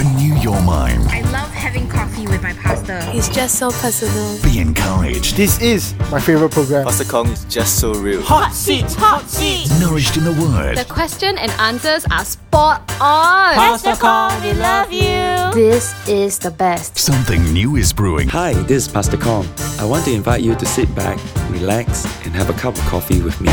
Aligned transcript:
Renew 0.00 0.34
your 0.36 0.58
mind. 0.62 1.02
I 1.08 1.20
love 1.30 1.50
having 1.50 1.86
coffee 1.86 2.26
with 2.26 2.42
my 2.42 2.54
pastor. 2.54 3.02
He's 3.10 3.28
just 3.28 3.58
so 3.58 3.70
personal. 3.70 4.42
Be 4.42 4.58
encouraged. 4.58 5.36
This 5.36 5.60
is 5.60 5.94
my 6.10 6.18
favorite 6.18 6.52
program. 6.52 6.86
Pastor 6.86 7.04
Kong 7.04 7.26
is 7.26 7.44
just 7.44 7.78
so 7.78 7.92
real. 7.92 8.22
Hot 8.22 8.54
seats, 8.54 8.94
hot 8.94 9.28
seats. 9.28 9.78
Nourished 9.78 10.16
in 10.16 10.24
the 10.24 10.32
Word. 10.32 10.78
The 10.78 10.86
question 10.86 11.36
and 11.36 11.50
answers 11.60 12.06
are 12.10 12.24
spot 12.24 12.80
on. 12.98 13.52
Pastor 13.56 13.94
Kong, 13.94 14.32
we 14.42 14.54
love 14.54 14.90
you. 14.90 15.52
This 15.52 15.92
is 16.08 16.38
the 16.38 16.50
best. 16.50 16.96
Something 16.96 17.44
new 17.52 17.76
is 17.76 17.92
brewing. 17.92 18.26
Hi, 18.28 18.54
this 18.54 18.86
is 18.86 18.88
Pastor 18.88 19.18
Kong. 19.18 19.46
I 19.78 19.84
want 19.84 20.06
to 20.06 20.14
invite 20.14 20.40
you 20.40 20.54
to 20.54 20.64
sit 20.64 20.94
back, 20.94 21.18
relax, 21.50 22.06
and 22.24 22.34
have 22.34 22.48
a 22.48 22.54
cup 22.54 22.74
of 22.74 22.80
coffee 22.86 23.20
with 23.20 23.38
me. 23.42 23.52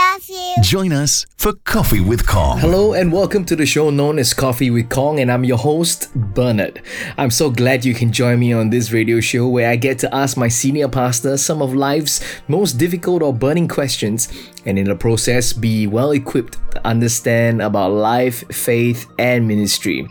Pastor 0.00 0.26
Kong, 0.26 0.26
we 0.28 0.34
love 0.34 0.56
you. 0.56 0.62
Join 0.62 0.92
us 0.92 1.26
for 1.36 1.52
Coffee 1.64 2.00
with 2.00 2.26
Kong. 2.26 2.58
Hello 2.58 2.92
and 2.92 3.12
welcome 3.12 3.44
to 3.44 3.56
the 3.56 3.66
show 3.66 3.90
known 3.90 4.18
as 4.18 4.32
Coffee 4.32 4.70
with 4.70 4.88
Kong, 4.88 5.20
and 5.20 5.30
I'm 5.30 5.44
your 5.44 5.58
host, 5.58 6.12
Bernard. 6.14 6.82
I'm 7.18 7.30
so 7.30 7.50
glad 7.50 7.84
you 7.84 7.94
can 7.94 8.12
join 8.12 8.38
me 8.38 8.52
on 8.52 8.70
this 8.70 8.92
radio 8.92 9.20
show 9.20 9.48
where 9.48 9.70
I 9.70 9.76
get 9.76 9.98
to 10.00 10.14
ask 10.14 10.36
my 10.36 10.48
senior 10.48 10.88
pastor 10.88 11.36
some 11.36 11.62
of 11.62 11.74
life's 11.74 12.20
most 12.48 12.74
difficult 12.74 13.22
or 13.22 13.34
burning 13.34 13.68
questions, 13.68 14.28
and 14.64 14.78
in 14.78 14.86
the 14.86 14.94
process, 14.94 15.52
be 15.52 15.86
well 15.86 16.12
equipped 16.12 16.58
to 16.72 16.86
understand 16.86 17.62
about 17.62 17.92
life, 17.92 18.44
faith, 18.54 19.06
and 19.18 19.46
ministry. 19.46 20.08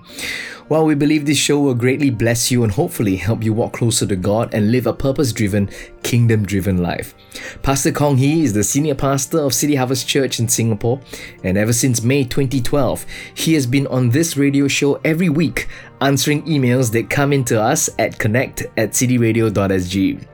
Well, 0.69 0.85
we 0.85 0.93
believe 0.93 1.25
this 1.25 1.39
show 1.39 1.59
will 1.59 1.73
greatly 1.73 2.11
bless 2.11 2.51
you 2.51 2.63
and 2.63 2.71
hopefully 2.71 3.15
help 3.15 3.43
you 3.43 3.53
walk 3.53 3.73
closer 3.73 4.05
to 4.05 4.15
God 4.15 4.53
and 4.53 4.71
live 4.71 4.85
a 4.85 4.93
purpose 4.93 5.33
driven, 5.33 5.67
kingdom 6.03 6.45
driven 6.45 6.77
life. 6.77 7.15
Pastor 7.63 7.91
Kong 7.91 8.17
Hee 8.17 8.43
is 8.43 8.53
the 8.53 8.63
senior 8.63 8.93
pastor 8.93 9.39
of 9.39 9.55
City 9.55 9.73
Harvest 9.73 10.07
Church 10.07 10.39
in 10.39 10.47
Singapore, 10.47 11.01
and 11.43 11.57
ever 11.57 11.73
since 11.73 12.03
May 12.03 12.23
2012, 12.23 13.03
he 13.33 13.55
has 13.55 13.65
been 13.65 13.87
on 13.87 14.11
this 14.11 14.37
radio 14.37 14.67
show 14.67 15.01
every 15.03 15.29
week 15.29 15.67
answering 16.01 16.43
emails 16.43 16.91
that 16.91 17.09
come 17.09 17.33
into 17.33 17.59
us 17.59 17.89
at 17.97 18.19
connect 18.19 18.61
at 18.77 18.91
cityradio.sg. 18.91 20.27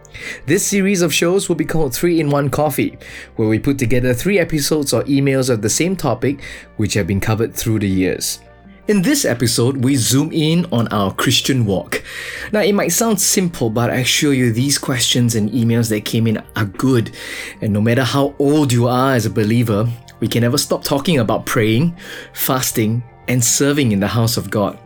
This 0.45 0.65
series 0.65 1.01
of 1.01 1.13
shows 1.13 1.47
will 1.47 1.55
be 1.55 1.65
called 1.65 1.93
3 1.93 2.19
in 2.19 2.29
1 2.29 2.49
Coffee, 2.49 2.97
where 3.35 3.47
we 3.47 3.59
put 3.59 3.77
together 3.77 4.13
three 4.13 4.39
episodes 4.39 4.93
or 4.93 5.03
emails 5.03 5.49
of 5.49 5.61
the 5.61 5.69
same 5.69 5.95
topic 5.95 6.43
which 6.77 6.93
have 6.93 7.07
been 7.07 7.19
covered 7.19 7.53
through 7.53 7.79
the 7.79 7.89
years. 7.89 8.39
In 8.87 9.01
this 9.01 9.25
episode, 9.25 9.77
we 9.77 9.95
zoom 9.95 10.31
in 10.31 10.67
on 10.71 10.87
our 10.89 11.11
Christian 11.11 11.65
walk. 11.65 12.03
Now, 12.51 12.61
it 12.61 12.73
might 12.73 12.91
sound 12.91 13.19
simple, 13.19 13.71
but 13.71 13.89
I 13.89 13.95
assure 13.95 14.31
you 14.31 14.51
these 14.51 14.77
questions 14.77 15.33
and 15.33 15.49
emails 15.49 15.89
that 15.89 16.05
came 16.05 16.27
in 16.27 16.43
are 16.55 16.65
good. 16.65 17.15
And 17.61 17.73
no 17.73 17.81
matter 17.81 18.03
how 18.03 18.35
old 18.37 18.71
you 18.71 18.87
are 18.87 19.15
as 19.15 19.25
a 19.25 19.31
believer, 19.31 19.87
we 20.19 20.27
can 20.27 20.41
never 20.41 20.59
stop 20.59 20.83
talking 20.83 21.17
about 21.17 21.47
praying, 21.47 21.97
fasting, 22.33 23.03
and 23.27 23.43
serving 23.43 23.91
in 23.91 23.99
the 23.99 24.07
house 24.07 24.37
of 24.37 24.51
God. 24.51 24.77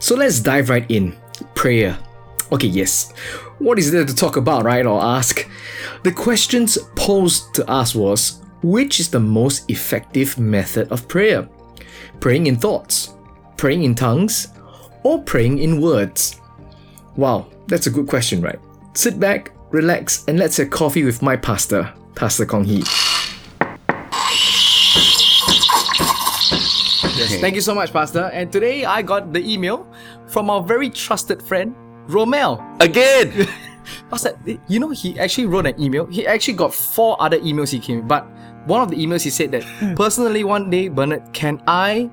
So 0.00 0.16
let's 0.16 0.40
dive 0.40 0.68
right 0.68 0.88
in. 0.90 1.16
Prayer. 1.54 1.96
Okay, 2.50 2.66
yes. 2.66 3.12
What 3.58 3.78
is 3.78 3.90
there 3.90 4.04
to 4.04 4.14
talk 4.14 4.36
about, 4.36 4.64
right? 4.64 4.84
Or 4.84 5.02
ask? 5.02 5.48
The 6.02 6.12
questions 6.12 6.76
posed 6.94 7.54
to 7.54 7.68
us 7.70 7.94
was 7.94 8.42
which 8.62 9.00
is 9.00 9.08
the 9.08 9.20
most 9.20 9.70
effective 9.70 10.38
method 10.38 10.92
of 10.92 11.08
prayer? 11.08 11.48
Praying 12.20 12.48
in 12.48 12.56
thoughts, 12.56 13.14
praying 13.56 13.84
in 13.84 13.94
tongues, 13.94 14.48
or 15.04 15.22
praying 15.22 15.58
in 15.58 15.80
words? 15.80 16.40
Wow, 17.16 17.46
that's 17.66 17.86
a 17.86 17.90
good 17.90 18.08
question, 18.08 18.42
right? 18.42 18.58
Sit 18.92 19.18
back, 19.18 19.52
relax, 19.70 20.24
and 20.28 20.38
let's 20.38 20.58
have 20.58 20.68
coffee 20.70 21.04
with 21.04 21.22
my 21.22 21.36
pastor, 21.36 21.92
Pastor 22.14 22.44
Kong 22.44 22.64
Hee. 22.64 22.84
Yes, 27.16 27.40
thank 27.40 27.54
you 27.54 27.62
so 27.62 27.74
much, 27.74 27.90
Pastor. 27.90 28.30
And 28.34 28.52
today 28.52 28.84
I 28.84 29.00
got 29.00 29.32
the 29.32 29.40
email 29.40 29.90
from 30.26 30.50
our 30.50 30.60
very 30.60 30.90
trusted 30.90 31.42
friend, 31.42 31.74
Romel. 32.08 32.60
Again! 32.80 33.48
Pastor, 34.10 34.38
you 34.68 34.80
know, 34.80 34.90
he 34.90 35.18
actually 35.18 35.46
wrote 35.46 35.66
an 35.66 35.80
email. 35.80 36.06
He 36.06 36.26
actually 36.26 36.54
got 36.54 36.74
four 36.74 37.16
other 37.22 37.38
emails 37.40 37.70
he 37.70 37.78
came, 37.78 38.06
but 38.06 38.26
one 38.66 38.82
of 38.82 38.90
the 38.90 38.96
emails 38.96 39.22
he 39.22 39.30
said 39.30 39.52
that 39.52 39.62
personally 39.96 40.42
one 40.44 40.70
day, 40.70 40.88
Bernard, 40.88 41.22
can 41.32 41.62
I 41.66 42.10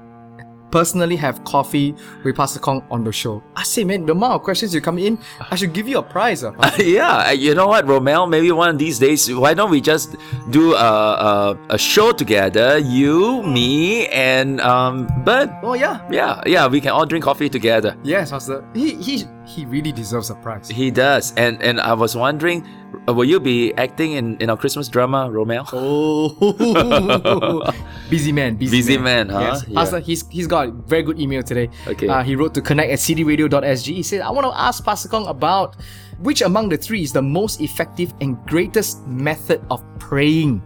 personally 0.71 1.15
have 1.15 1.43
coffee 1.43 1.93
with 2.23 2.35
Pastor 2.35 2.59
Kong 2.59 2.83
on 2.89 3.03
the 3.03 3.11
show? 3.11 3.43
I 3.55 3.61
say, 3.63 3.83
man, 3.83 4.05
the 4.07 4.11
amount 4.13 4.33
of 4.33 4.41
questions 4.43 4.73
you 4.73 4.81
come 4.81 4.97
in, 4.97 5.19
I 5.51 5.55
should 5.55 5.71
give 5.73 5.87
you 5.87 5.99
a 5.99 6.03
prize. 6.03 6.43
Uh, 6.43 6.71
yeah, 6.79 7.29
you 7.31 7.53
know 7.53 7.67
what, 7.67 7.85
Romel? 7.85 8.27
Maybe 8.29 8.51
one 8.51 8.69
of 8.69 8.77
these 8.79 8.97
days, 8.97 9.31
why 9.33 9.53
don't 9.53 9.69
we 9.69 9.81
just 9.81 10.15
do 10.49 10.73
a, 10.73 10.77
a, 10.77 11.57
a 11.69 11.77
show 11.77 12.11
together? 12.11 12.79
You, 12.79 13.43
me, 13.43 14.07
and 14.07 14.61
um, 14.61 15.07
Bert. 15.23 15.49
oh 15.61 15.73
yeah, 15.75 16.07
Yeah, 16.11 16.41
yeah, 16.47 16.67
we 16.67 16.81
can 16.81 16.89
all 16.91 17.05
drink 17.05 17.23
coffee 17.25 17.49
together. 17.49 17.95
yes, 18.03 18.31
Pastor. 18.31 18.63
He 18.73 18.95
he 18.95 19.25
he 19.45 19.65
really 19.65 19.91
deserves 19.91 20.29
a 20.29 20.35
prize. 20.35 20.69
He 20.69 20.91
does. 20.91 21.33
And 21.35 21.61
and 21.61 21.79
I 21.81 21.93
was 21.93 22.15
wondering, 22.15 22.65
uh, 23.07 23.13
will 23.13 23.25
you 23.25 23.39
be 23.39 23.73
acting 23.75 24.13
in, 24.13 24.37
in 24.37 24.49
our 24.49 24.57
Christmas 24.57 24.87
drama, 24.87 25.29
Romel? 25.29 25.67
Oh, 25.73 27.71
busy 28.09 28.31
man, 28.31 28.55
busy, 28.55 28.71
Busy 28.77 28.97
man, 28.97 29.29
huh? 29.29 29.39
Yes, 29.39 29.65
Yeah. 29.67 29.79
Pastor, 29.79 29.99
he's 29.99 30.27
he's 30.29 30.47
got 30.47 30.67
a 30.67 30.71
very 30.71 31.03
good 31.03 31.19
email 31.19 31.43
today. 31.43 31.69
Okay. 31.87 32.07
uh, 32.07 32.23
he 32.23 32.35
wrote 32.35 32.53
to 32.55 32.61
connect 32.61 32.91
at 32.91 32.99
cityradio.sg. 32.99 33.85
He 33.93 34.03
said, 34.03 34.21
"I 34.21 34.31
want 34.31 34.47
to 34.47 34.53
ask 34.59 34.83
Pastor 34.83 35.09
Kong 35.09 35.27
about 35.27 35.75
which 36.19 36.41
among 36.41 36.69
the 36.69 36.77
three 36.77 37.03
is 37.03 37.11
the 37.11 37.21
most 37.21 37.59
effective 37.61 38.13
and 38.21 38.37
greatest 38.47 39.05
method 39.07 39.61
of 39.69 39.83
praying." 39.99 40.61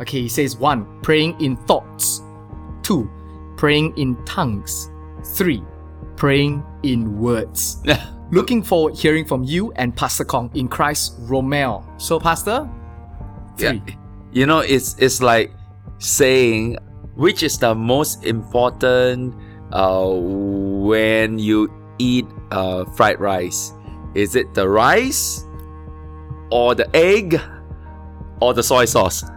Okay, 0.00 0.22
he 0.22 0.28
says 0.28 0.56
one, 0.56 0.84
praying 1.02 1.40
in 1.40 1.56
thoughts. 1.68 2.22
Two, 2.82 3.08
praying 3.56 3.96
in 3.96 4.16
tongues. 4.24 4.90
Three, 5.34 5.62
praying 6.16 6.64
in 6.82 7.18
words. 7.18 7.82
Looking 8.32 8.62
forward 8.62 8.96
hearing 8.96 9.24
from 9.24 9.44
you 9.44 9.72
and 9.76 9.94
Pastor 9.94 10.24
Kong 10.24 10.50
in 10.54 10.66
Christ 10.68 11.20
Romel. 11.28 11.84
So, 12.00 12.18
Pastor, 12.18 12.68
three. 13.56 13.82
Yeah. 13.86 13.94
You 14.32 14.46
know, 14.46 14.60
it's 14.60 14.98
it's 14.98 15.22
like 15.22 15.52
saying 15.98 16.76
which 17.16 17.42
is 17.42 17.58
the 17.58 17.74
most 17.74 18.24
important 18.24 19.34
uh, 19.72 20.10
when 20.12 21.38
you 21.38 21.72
eat 21.98 22.26
uh, 22.50 22.84
fried 22.92 23.18
rice. 23.20 23.72
Is 24.14 24.36
it 24.36 24.54
the 24.54 24.68
rice 24.68 25.44
or 26.50 26.74
the 26.74 26.88
egg 26.94 27.40
or 28.40 28.54
the 28.54 28.62
soy 28.62 28.84
sauce? 28.84 29.24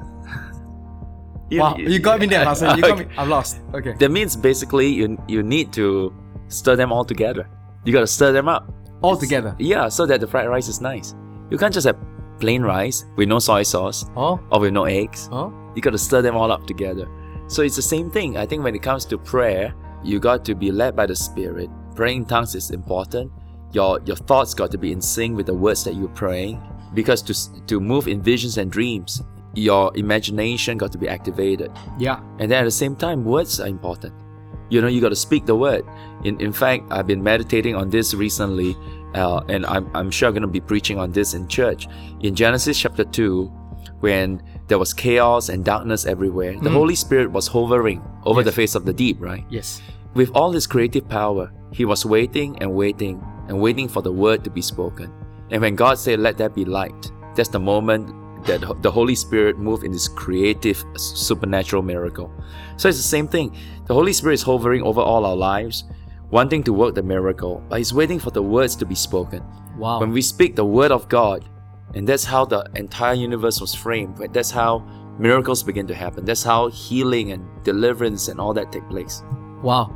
Wow, 1.52 1.78
you 1.78 1.98
got 1.98 2.20
me 2.20 2.28
there, 2.28 2.46
Pastor. 2.46 2.76
You 2.76 2.82
got 2.84 3.00
me. 3.00 3.08
I'm 3.18 3.28
lost. 3.28 3.62
Okay. 3.74 3.94
That 3.94 4.12
means 4.12 4.36
basically 4.36 4.88
you 4.88 5.18
you 5.28 5.42
need 5.42 5.74
to 5.74 6.14
stir 6.50 6.76
them 6.76 6.92
all 6.92 7.06
together. 7.06 7.48
You 7.86 7.94
gotta 7.94 8.08
stir 8.08 8.32
them 8.34 8.48
up. 8.50 8.72
All 9.02 9.16
together. 9.16 9.56
Yeah, 9.60 9.88
so 9.88 10.06
that 10.06 10.20
the 10.20 10.28
fried 10.28 10.50
rice 10.50 10.68
is 10.68 10.82
nice. 10.82 11.16
You 11.50 11.58
can't 11.58 11.74
just 11.74 11.88
have 11.88 11.98
plain 12.40 12.62
rice 12.62 13.06
with 13.16 13.28
no 13.30 13.40
soy 13.40 13.64
sauce 13.64 14.06
Oh, 14.16 14.40
or 14.52 14.60
with 14.60 14.74
no 14.74 14.84
eggs. 14.86 15.30
oh. 15.32 15.54
You 15.76 15.82
got 15.82 15.92
to 15.92 15.98
stir 15.98 16.22
them 16.22 16.36
all 16.36 16.52
up 16.52 16.66
together. 16.68 17.08
So 17.48 17.62
it's 17.62 17.76
the 17.76 17.82
same 17.82 18.10
thing. 18.12 18.38
I 18.38 18.46
think 18.46 18.64
when 18.64 18.76
it 18.76 18.82
comes 18.82 19.06
to 19.06 19.18
prayer, 19.18 19.74
you 20.04 20.20
got 20.20 20.44
to 20.46 20.56
be 20.56 20.72
led 20.72 20.96
by 20.96 21.06
the 21.06 21.16
Spirit. 21.16 21.70
Praying 21.96 22.18
in 22.24 22.26
tongues 22.26 22.56
is 22.56 22.72
important. 22.72 23.32
Your 23.72 24.00
your 24.06 24.16
thoughts 24.18 24.54
got 24.54 24.72
to 24.72 24.78
be 24.78 24.92
in 24.92 25.00
sync 25.02 25.38
with 25.38 25.46
the 25.46 25.54
words 25.54 25.84
that 25.86 25.96
you're 25.96 26.10
praying. 26.10 26.60
Because 26.94 27.22
to 27.24 27.34
to 27.68 27.80
move 27.80 28.08
in 28.08 28.22
visions 28.22 28.58
and 28.58 28.70
dreams, 28.72 29.22
your 29.54 29.92
imagination 29.96 30.78
got 30.78 30.92
to 30.92 30.98
be 30.98 31.08
activated. 31.08 31.72
Yeah. 31.98 32.20
And 32.40 32.52
then 32.52 32.60
at 32.62 32.66
the 32.66 32.72
same 32.72 32.96
time, 32.96 33.24
words 33.24 33.60
are 33.60 33.68
important. 33.68 34.14
You 34.70 34.82
know, 34.82 34.88
you 34.88 35.02
got 35.02 35.10
to 35.10 35.16
speak 35.16 35.46
the 35.46 35.56
word. 35.56 35.86
In 36.24 36.40
in 36.40 36.54
fact, 36.54 36.84
I've 36.92 37.08
been 37.08 37.24
meditating 37.24 37.76
on 37.76 37.90
this 37.90 38.14
recently, 38.14 38.78
uh, 39.16 39.42
and 39.50 39.66
I'm 39.66 39.90
I'm 39.96 40.12
sure 40.12 40.28
I'm 40.28 40.34
going 40.34 40.42
to 40.44 40.48
be 40.48 40.62
preaching 40.62 41.00
on 41.00 41.12
this 41.12 41.34
in 41.34 41.48
church. 41.48 41.88
In 42.22 42.36
Genesis 42.36 42.78
chapter 42.80 43.04
two, 43.04 43.52
when 44.00 44.42
there 44.68 44.78
was 44.78 44.94
chaos 44.94 45.50
and 45.50 45.66
darkness 45.66 46.06
everywhere, 46.06 46.58
the 46.60 46.70
Holy 46.70 46.96
Spirit 46.96 47.32
was 47.32 47.48
hovering 47.48 48.02
over 48.26 48.44
the 48.44 48.52
face 48.52 48.76
of 48.76 48.86
the 48.86 48.94
deep, 48.94 49.18
right? 49.20 49.44
Yes. 49.50 49.82
With 50.14 50.32
all 50.34 50.52
his 50.52 50.68
creative 50.68 51.08
power, 51.08 51.52
he 51.72 51.86
was 51.86 52.06
waiting 52.06 52.58
and 52.62 52.74
waiting 52.74 53.24
and 53.48 53.60
waiting 53.60 53.88
for 53.88 54.02
the 54.02 54.12
word 54.12 54.44
to 54.44 54.50
be 54.50 54.62
spoken. 54.62 55.12
And 55.52 55.62
when 55.62 55.76
God 55.76 55.98
said, 55.98 56.20
Let 56.20 56.38
there 56.38 56.50
be 56.50 56.66
light, 56.66 57.12
that's 57.36 57.50
the 57.50 57.60
moment 57.60 58.14
that 58.46 58.82
the 58.82 58.92
Holy 58.92 59.16
Spirit 59.16 59.58
moved 59.60 59.84
in 59.84 59.92
this 59.92 60.08
creative 60.08 60.84
supernatural 60.96 61.82
miracle. 61.82 62.32
So 62.78 62.90
it's 62.90 62.98
the 62.98 63.04
same 63.04 63.28
thing. 63.28 63.56
The 63.88 63.94
Holy 63.94 64.14
Spirit 64.14 64.36
is 64.36 64.44
hovering 64.44 64.82
over 64.84 65.02
all 65.02 65.26
our 65.26 65.36
lives, 65.36 65.84
wanting 66.32 66.64
to 66.64 66.74
work 66.74 66.96
the 66.96 67.04
miracle, 67.04 67.64
but 67.70 67.78
He's 67.80 67.94
waiting 67.94 68.20
for 68.20 68.32
the 68.32 68.42
words 68.44 68.76
to 68.78 68.86
be 68.86 68.96
spoken. 68.96 69.44
Wow. 69.78 70.00
When 70.00 70.12
we 70.12 70.22
speak 70.22 70.56
the 70.56 70.66
word 70.66 70.92
of 70.92 71.08
God, 71.10 71.46
and 71.96 72.08
that's 72.08 72.24
how 72.24 72.46
the 72.46 72.70
entire 72.76 73.16
universe 73.16 73.60
was 73.60 73.74
framed. 73.74 74.18
That's 74.32 74.52
how 74.52 74.80
miracles 75.18 75.64
begin 75.64 75.88
to 75.88 75.96
happen. 75.96 76.24
That's 76.24 76.44
how 76.44 76.68
healing 76.70 77.32
and 77.32 77.44
deliverance 77.64 78.28
and 78.28 78.40
all 78.40 78.54
that 78.54 78.72
take 78.72 78.88
place. 78.90 79.24
Wow. 79.64 79.92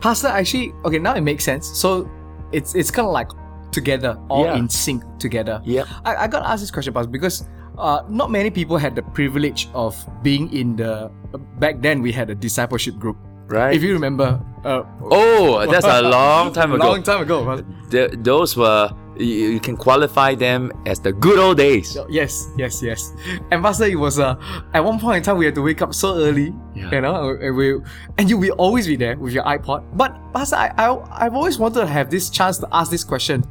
Pastor, 0.00 0.28
actually, 0.28 0.74
okay, 0.84 0.98
now 0.98 1.14
it 1.14 1.20
makes 1.20 1.44
sense. 1.44 1.66
So 1.78 2.10
it's 2.52 2.74
it's 2.74 2.90
kind 2.90 3.06
of 3.06 3.12
like 3.12 3.28
together, 3.70 4.18
all 4.28 4.44
Yeah. 4.46 4.56
in 4.56 4.68
sync 4.68 5.04
together. 5.18 5.60
Yeah. 5.64 5.84
I, 6.04 6.16
I 6.16 6.26
got 6.26 6.40
to 6.40 6.48
ask 6.48 6.60
this 6.60 6.70
question, 6.70 6.92
Pastor, 6.92 7.10
because 7.10 7.46
uh, 7.78 8.02
not 8.08 8.30
many 8.30 8.50
people 8.50 8.76
had 8.76 8.94
the 8.94 9.02
privilege 9.02 9.68
of 9.74 9.94
being 10.22 10.52
in 10.52 10.76
the. 10.76 11.10
Back 11.58 11.80
then, 11.80 12.02
we 12.02 12.12
had 12.12 12.30
a 12.30 12.34
discipleship 12.34 12.98
group. 12.98 13.16
right? 13.48 13.74
If 13.74 13.82
you 13.82 13.92
remember, 13.94 14.40
uh, 14.64 14.82
oh, 15.10 15.64
that's 15.70 15.86
a 15.86 16.02
long 16.02 16.52
time 16.58 16.72
ago. 16.72 16.84
long 16.90 17.02
time 17.02 17.22
ago. 17.22 17.44
Pastor. 17.44 17.66
Th- 17.90 18.10
those 18.20 18.56
were 18.56 18.90
you, 19.16 19.56
you 19.56 19.60
can 19.60 19.76
qualify 19.76 20.34
them 20.34 20.70
as 20.86 21.00
the 21.00 21.12
good 21.12 21.38
old 21.38 21.56
days. 21.56 21.96
Yes, 22.08 22.46
yes, 22.58 22.82
yes. 22.82 23.12
And 23.50 23.62
Pastor, 23.64 23.84
it 23.86 23.96
was 23.98 24.18
uh, 24.18 24.36
at 24.74 24.84
one 24.84 25.00
point 25.00 25.16
in 25.18 25.22
time 25.22 25.38
we 25.38 25.44
had 25.46 25.54
to 25.56 25.62
wake 25.62 25.80
up 25.82 25.94
so 25.94 26.14
early, 26.16 26.52
Yeah. 26.74 26.90
you 26.92 27.00
know, 27.00 27.30
and 27.40 27.56
we 27.56 27.80
and 28.18 28.28
you 28.28 28.36
will 28.38 28.52
always 28.60 28.86
be 28.86 28.96
there 28.96 29.16
with 29.16 29.32
your 29.32 29.44
iPod. 29.44 29.82
But 29.96 30.12
Pastor, 30.32 30.56
I, 30.56 30.68
I 30.76 31.26
I've 31.26 31.34
always 31.34 31.58
wanted 31.58 31.80
to 31.80 31.86
have 31.86 32.10
this 32.10 32.28
chance 32.30 32.58
to 32.58 32.68
ask 32.72 32.90
this 32.90 33.02
question. 33.04 33.44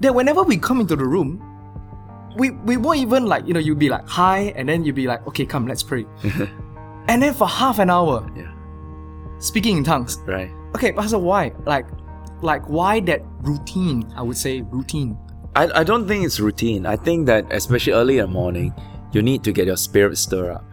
That 0.00 0.14
whenever 0.14 0.42
we 0.44 0.56
come 0.58 0.78
into 0.80 0.94
the 0.94 1.04
room, 1.04 1.40
we 2.38 2.50
we 2.50 2.76
won't 2.76 2.98
even 3.00 3.26
like 3.26 3.46
you 3.46 3.52
know 3.52 3.60
you'd 3.60 3.78
be 3.78 3.88
like 3.90 4.06
hi, 4.08 4.52
and 4.56 4.68
then 4.68 4.84
you'd 4.84 4.94
be 4.94 5.06
like 5.06 5.26
okay, 5.26 5.44
come 5.44 5.66
let's 5.66 5.82
pray, 5.82 6.06
and 7.08 7.22
then 7.22 7.34
for 7.34 7.46
half 7.48 7.78
an 7.78 7.90
hour, 7.90 8.26
Yeah. 8.36 8.50
speaking 9.38 9.78
in 9.78 9.84
tongues. 9.84 10.18
Right. 10.26 10.50
Okay, 10.76 10.92
Pastor, 10.92 11.18
why? 11.18 11.52
Like, 11.66 11.86
like 12.42 12.68
why 12.68 13.00
that 13.00 13.22
routine? 13.40 14.10
I 14.16 14.22
would 14.22 14.36
say 14.36 14.62
routine. 14.62 15.16
I, 15.56 15.80
I 15.80 15.84
don't 15.84 16.06
think 16.06 16.24
it's 16.24 16.38
routine. 16.38 16.86
I 16.86 16.96
think 16.96 17.26
that 17.26 17.46
especially 17.52 17.92
early 17.94 18.18
in 18.18 18.26
the 18.26 18.30
morning, 18.32 18.72
you 19.12 19.22
need 19.22 19.42
to 19.44 19.52
get 19.52 19.66
your 19.66 19.76
spirit 19.78 20.16
stirred 20.18 20.52
up. 20.52 20.64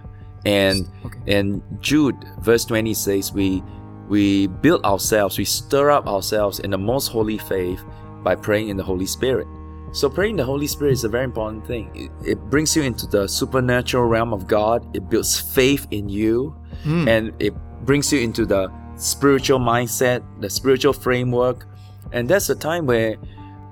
And 0.46 0.88
Okay. 1.06 1.38
and 1.38 1.62
Jude 1.80 2.16
verse 2.42 2.66
20 2.66 2.94
says 2.94 3.34
we 3.34 3.64
we 4.08 4.46
build 4.62 4.84
ourselves, 4.86 5.38
we 5.40 5.46
stir 5.46 5.90
up 5.90 6.06
ourselves 6.08 6.60
in 6.60 6.70
the 6.70 6.78
most 6.78 7.08
holy 7.08 7.40
faith 7.40 7.82
by 8.24 8.36
praying 8.36 8.70
in 8.70 8.78
the 8.78 8.84
Holy 8.84 9.08
Spirit. 9.08 9.48
So 9.92 10.10
praying 10.10 10.36
the 10.36 10.44
Holy 10.44 10.68
Spirit 10.68 10.92
is 10.92 11.04
a 11.06 11.10
very 11.10 11.24
important 11.24 11.66
thing. 11.66 11.90
It, 11.96 12.12
it 12.32 12.40
brings 12.50 12.76
you 12.76 12.84
into 12.84 13.08
the 13.08 13.28
supernatural 13.28 14.06
realm 14.06 14.34
of 14.34 14.46
God. 14.48 14.86
It 14.96 15.10
builds 15.10 15.40
faith 15.40 15.88
in 15.92 16.10
you 16.10 16.56
and 16.86 17.34
it 17.40 17.54
brings 17.86 18.12
you 18.14 18.20
into 18.20 18.46
the 18.46 18.72
spiritual 18.98 19.60
mindset, 19.60 20.22
the 20.42 20.50
spiritual 20.50 20.94
framework. 20.94 21.66
And 22.12 22.28
that's 22.30 22.48
the 22.48 22.56
time 22.56 22.86
where 22.86 23.16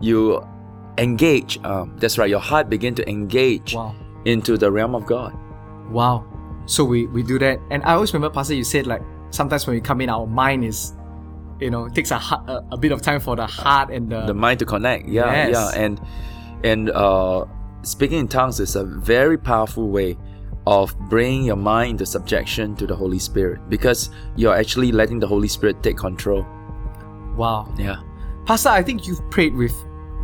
you 0.02 0.42
engage. 0.98 1.60
Um, 1.64 1.96
that's 1.98 2.18
right, 2.18 2.30
your 2.30 2.40
heart 2.40 2.70
begin 2.70 2.96
to 2.96 3.10
engage 3.10 3.74
Wow. 3.76 3.96
into 4.26 4.58
the 4.58 4.72
realm 4.72 4.96
of 4.96 5.06
God. 5.06 5.34
Wow. 5.92 6.26
So 6.66 6.84
we, 6.86 7.08
we 7.08 7.22
do 7.24 7.38
that. 7.40 7.60
And 7.70 7.84
I 7.84 7.94
always 7.94 8.14
remember, 8.14 8.34
Pastor, 8.34 8.54
you 8.56 8.64
said 8.64 8.88
like 8.88 9.02
sometimes 9.32 9.68
when 9.68 9.76
we 9.76 9.82
come 9.82 10.02
in, 10.02 10.10
our 10.10 10.26
mind 10.26 10.64
is, 10.64 10.94
you 11.64 11.70
know, 11.72 11.86
it 11.86 11.94
takes 11.96 12.12
a, 12.12 12.16
a, 12.16 12.64
a 12.74 12.78
bit 12.78 12.92
of 12.92 13.02
time 13.02 13.20
for 13.20 13.36
the 13.36 13.48
heart 13.48 13.90
and 13.96 14.10
the. 14.12 14.22
the 14.26 14.34
mind 14.34 14.60
to 14.60 14.66
connect 14.66 15.08
yeah 15.08 15.32
Yes. 15.48 15.52
yeah 15.56 15.84
and 15.84 16.02
and 16.64 16.90
uh 16.92 17.46
speaking 17.84 18.20
in 18.20 18.28
tongues 18.28 18.60
is 18.60 18.76
a 18.76 18.84
very 18.84 19.38
powerful 19.38 19.90
way 19.90 20.18
of 20.68 20.96
bringing 21.10 21.44
your 21.46 21.56
mind 21.58 21.92
into 21.92 22.06
subjection 22.06 22.76
to 22.76 22.86
the 22.88 22.96
holy 22.96 23.20
spirit 23.20 23.60
because 23.70 24.10
you're 24.36 24.56
actually 24.56 24.92
letting 24.92 25.20
the 25.20 25.28
holy 25.28 25.48
spirit 25.48 25.82
take 25.84 25.98
control 25.98 26.46
wow. 27.36 27.68
yeah 27.78 27.98
Pastor, 28.46 28.70
I 28.70 28.84
think 28.84 29.08
you've 29.08 29.24
prayed 29.32 29.56
with 29.56 29.74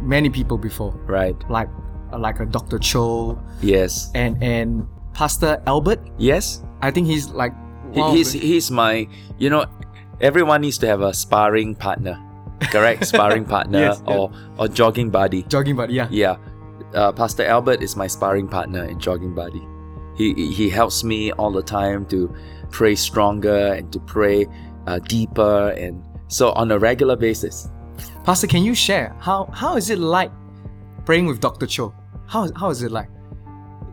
many 0.01 0.29
people 0.29 0.57
before, 0.57 0.91
right 1.07 1.35
like 1.49 1.69
like 2.17 2.39
a 2.41 2.45
Dr. 2.45 2.79
Cho 2.79 3.39
yes 3.61 4.11
and 4.15 4.41
and 4.43 4.85
Pastor 5.13 5.61
Albert. 5.67 5.99
yes 6.17 6.63
I 6.81 6.91
think 6.91 7.07
he's 7.07 7.29
like. 7.29 7.53
He- 7.93 8.11
he's 8.15 8.31
he's 8.31 8.69
my 8.71 9.07
you 9.39 9.49
know 9.49 9.65
everyone 10.21 10.61
needs 10.61 10.77
to 10.79 10.87
have 10.87 11.01
a 11.01 11.13
sparring 11.13 11.75
partner 11.75 12.19
correct 12.71 13.05
sparring 13.13 13.45
partner 13.45 13.79
Yes, 13.79 14.03
yeah. 14.07 14.15
or 14.15 14.31
or 14.57 14.67
jogging 14.67 15.09
buddy 15.09 15.43
jogging 15.43 15.75
buddy. 15.75 15.93
Yeah. 15.93 16.07
Yeah, 16.11 16.35
uh, 16.93 17.11
Pastor 17.13 17.45
Albert 17.45 17.81
is 17.81 17.95
my 17.95 18.07
sparring 18.07 18.47
partner 18.47 18.83
and 18.83 18.99
jogging 18.99 19.33
buddy. 19.33 19.65
He 20.17 20.33
he 20.51 20.69
helps 20.69 21.03
me 21.03 21.31
all 21.33 21.51
the 21.51 21.63
time 21.63 22.05
to 22.07 22.33
pray 22.71 22.95
stronger 22.95 23.73
and 23.73 23.91
to 23.93 23.99
pray 23.99 24.45
uh, 24.87 24.99
deeper, 24.99 25.69
and 25.77 26.03
so 26.27 26.51
on 26.51 26.71
a 26.71 26.77
regular 26.77 27.15
basis. 27.15 27.69
Pastor, 28.25 28.47
can 28.47 28.63
you 28.63 28.75
share 28.75 29.15
how 29.19 29.49
how 29.53 29.77
is 29.77 29.89
it 29.89 29.99
like 29.99 30.31
praying 31.05 31.27
with 31.27 31.39
Dr. 31.39 31.65
Cho? 31.65 31.93
How 32.27 32.49
how 32.55 32.69
is 32.69 32.83
it 32.83 32.91
like? 32.91 33.09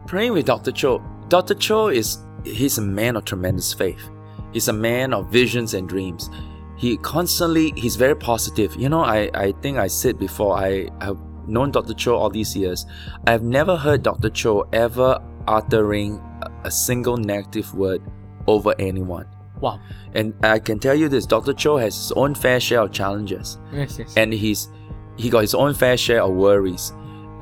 Praying 0.07 0.33
with 0.33 0.45
Dr. 0.47 0.73
Cho. 0.73 1.01
Dr. 1.29 1.55
Cho 1.55 1.89
is 1.89 2.19
he's 2.45 2.79
a 2.79 2.83
man 2.83 3.15
of 3.17 3.25
tremendous 3.25 3.73
faith. 3.73 4.11
He's 4.53 4.69
a 4.69 4.73
man 4.73 5.13
of 5.13 5.29
visions 5.29 5.75
and 5.75 5.89
dreams. 5.89 6.31
He 6.77 6.97
constantly 6.99 7.73
he's 7.77 7.97
very 7.97 8.15
positive. 8.17 8.75
You 8.77 8.89
know, 8.89 9.03
I 9.03 9.31
I 9.35 9.53
think 9.63 9.79
I 9.79 9.87
said 9.87 10.19
before 10.19 10.57
I 10.59 10.89
have 11.01 11.19
known 11.47 11.71
Dr. 11.71 11.95
Cho 11.95 12.17
all 12.17 12.31
these 12.31 12.57
years. 12.57 12.87
I've 13.27 13.43
never 13.43 13.77
heard 13.77 14.03
Dr. 14.03 14.31
Cho 14.31 14.69
ever 14.73 15.19
uttering 15.47 16.21
a, 16.65 16.71
single 16.71 17.17
negative 17.17 17.73
word 17.75 18.03
over 18.49 18.75
anyone. 18.81 19.27
Wow. 19.61 19.79
And 20.15 20.35
I 20.45 20.59
can 20.59 20.79
tell 20.81 20.95
you 20.95 21.09
this, 21.09 21.25
Dr. 21.25 21.53
Cho 21.53 21.77
has 21.77 21.95
his 21.97 22.13
own 22.13 22.35
fair 22.35 22.59
share 22.59 22.81
of 22.81 22.91
challenges 22.93 23.59
Yes, 23.73 23.99
yes. 23.99 24.15
and 24.17 24.33
he's 24.33 24.69
he 25.17 25.31
got 25.31 25.41
his 25.41 25.55
own 25.55 25.73
fair 25.73 25.97
share 25.97 26.23
of 26.23 26.33
worries 26.33 26.93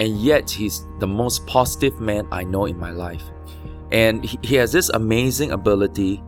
and 0.01 0.21
yet 0.21 0.49
he's 0.51 0.85
the 1.01 1.07
most 1.07 1.45
positive 1.47 2.01
man 2.01 2.27
i 2.31 2.45
know 2.45 2.67
in 2.67 2.79
my 2.79 2.91
life 2.91 3.25
and 3.91 4.25
he, 4.25 4.39
he 4.43 4.55
has 4.55 4.71
this 4.71 4.91
amazing 4.91 5.51
ability 5.51 6.23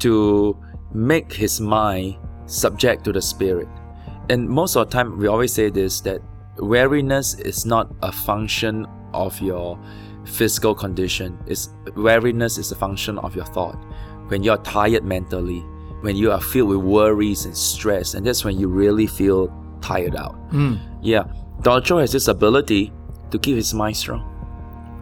to 0.00 0.56
make 0.92 1.32
his 1.32 1.60
mind 1.60 2.16
subject 2.46 3.04
to 3.04 3.12
the 3.12 3.22
spirit. 3.22 3.68
And 4.30 4.48
most 4.48 4.76
of 4.76 4.88
the 4.88 4.92
time 4.92 5.18
we 5.18 5.26
always 5.26 5.52
say 5.52 5.70
this 5.70 6.00
that 6.02 6.20
weariness 6.58 7.34
is 7.34 7.64
not 7.64 7.94
a 8.02 8.12
function 8.12 8.86
of 9.14 9.40
your 9.40 9.78
physical 10.24 10.74
condition. 10.74 11.38
It's 11.46 11.70
weariness 11.96 12.58
is 12.58 12.72
a 12.72 12.76
function 12.76 13.18
of 13.18 13.34
your 13.34 13.46
thought. 13.46 13.78
When 14.28 14.42
you're 14.42 14.58
tired 14.58 15.04
mentally 15.04 15.64
when 16.00 16.16
you 16.16 16.30
are 16.30 16.40
filled 16.40 16.68
with 16.68 16.78
worries 16.78 17.44
and 17.44 17.56
stress 17.56 18.14
and 18.14 18.26
that's 18.26 18.44
when 18.44 18.58
you 18.58 18.68
really 18.68 19.06
feel 19.06 19.52
tired 19.80 20.16
out. 20.16 20.36
Mm. 20.50 20.78
yeah. 21.02 21.24
Dr. 21.62 21.98
Has 22.00 22.12
this 22.12 22.28
ability 22.28 22.92
to 23.30 23.38
keep 23.38 23.56
his 23.56 23.74
mind 23.74 23.96
strong. 23.96 24.24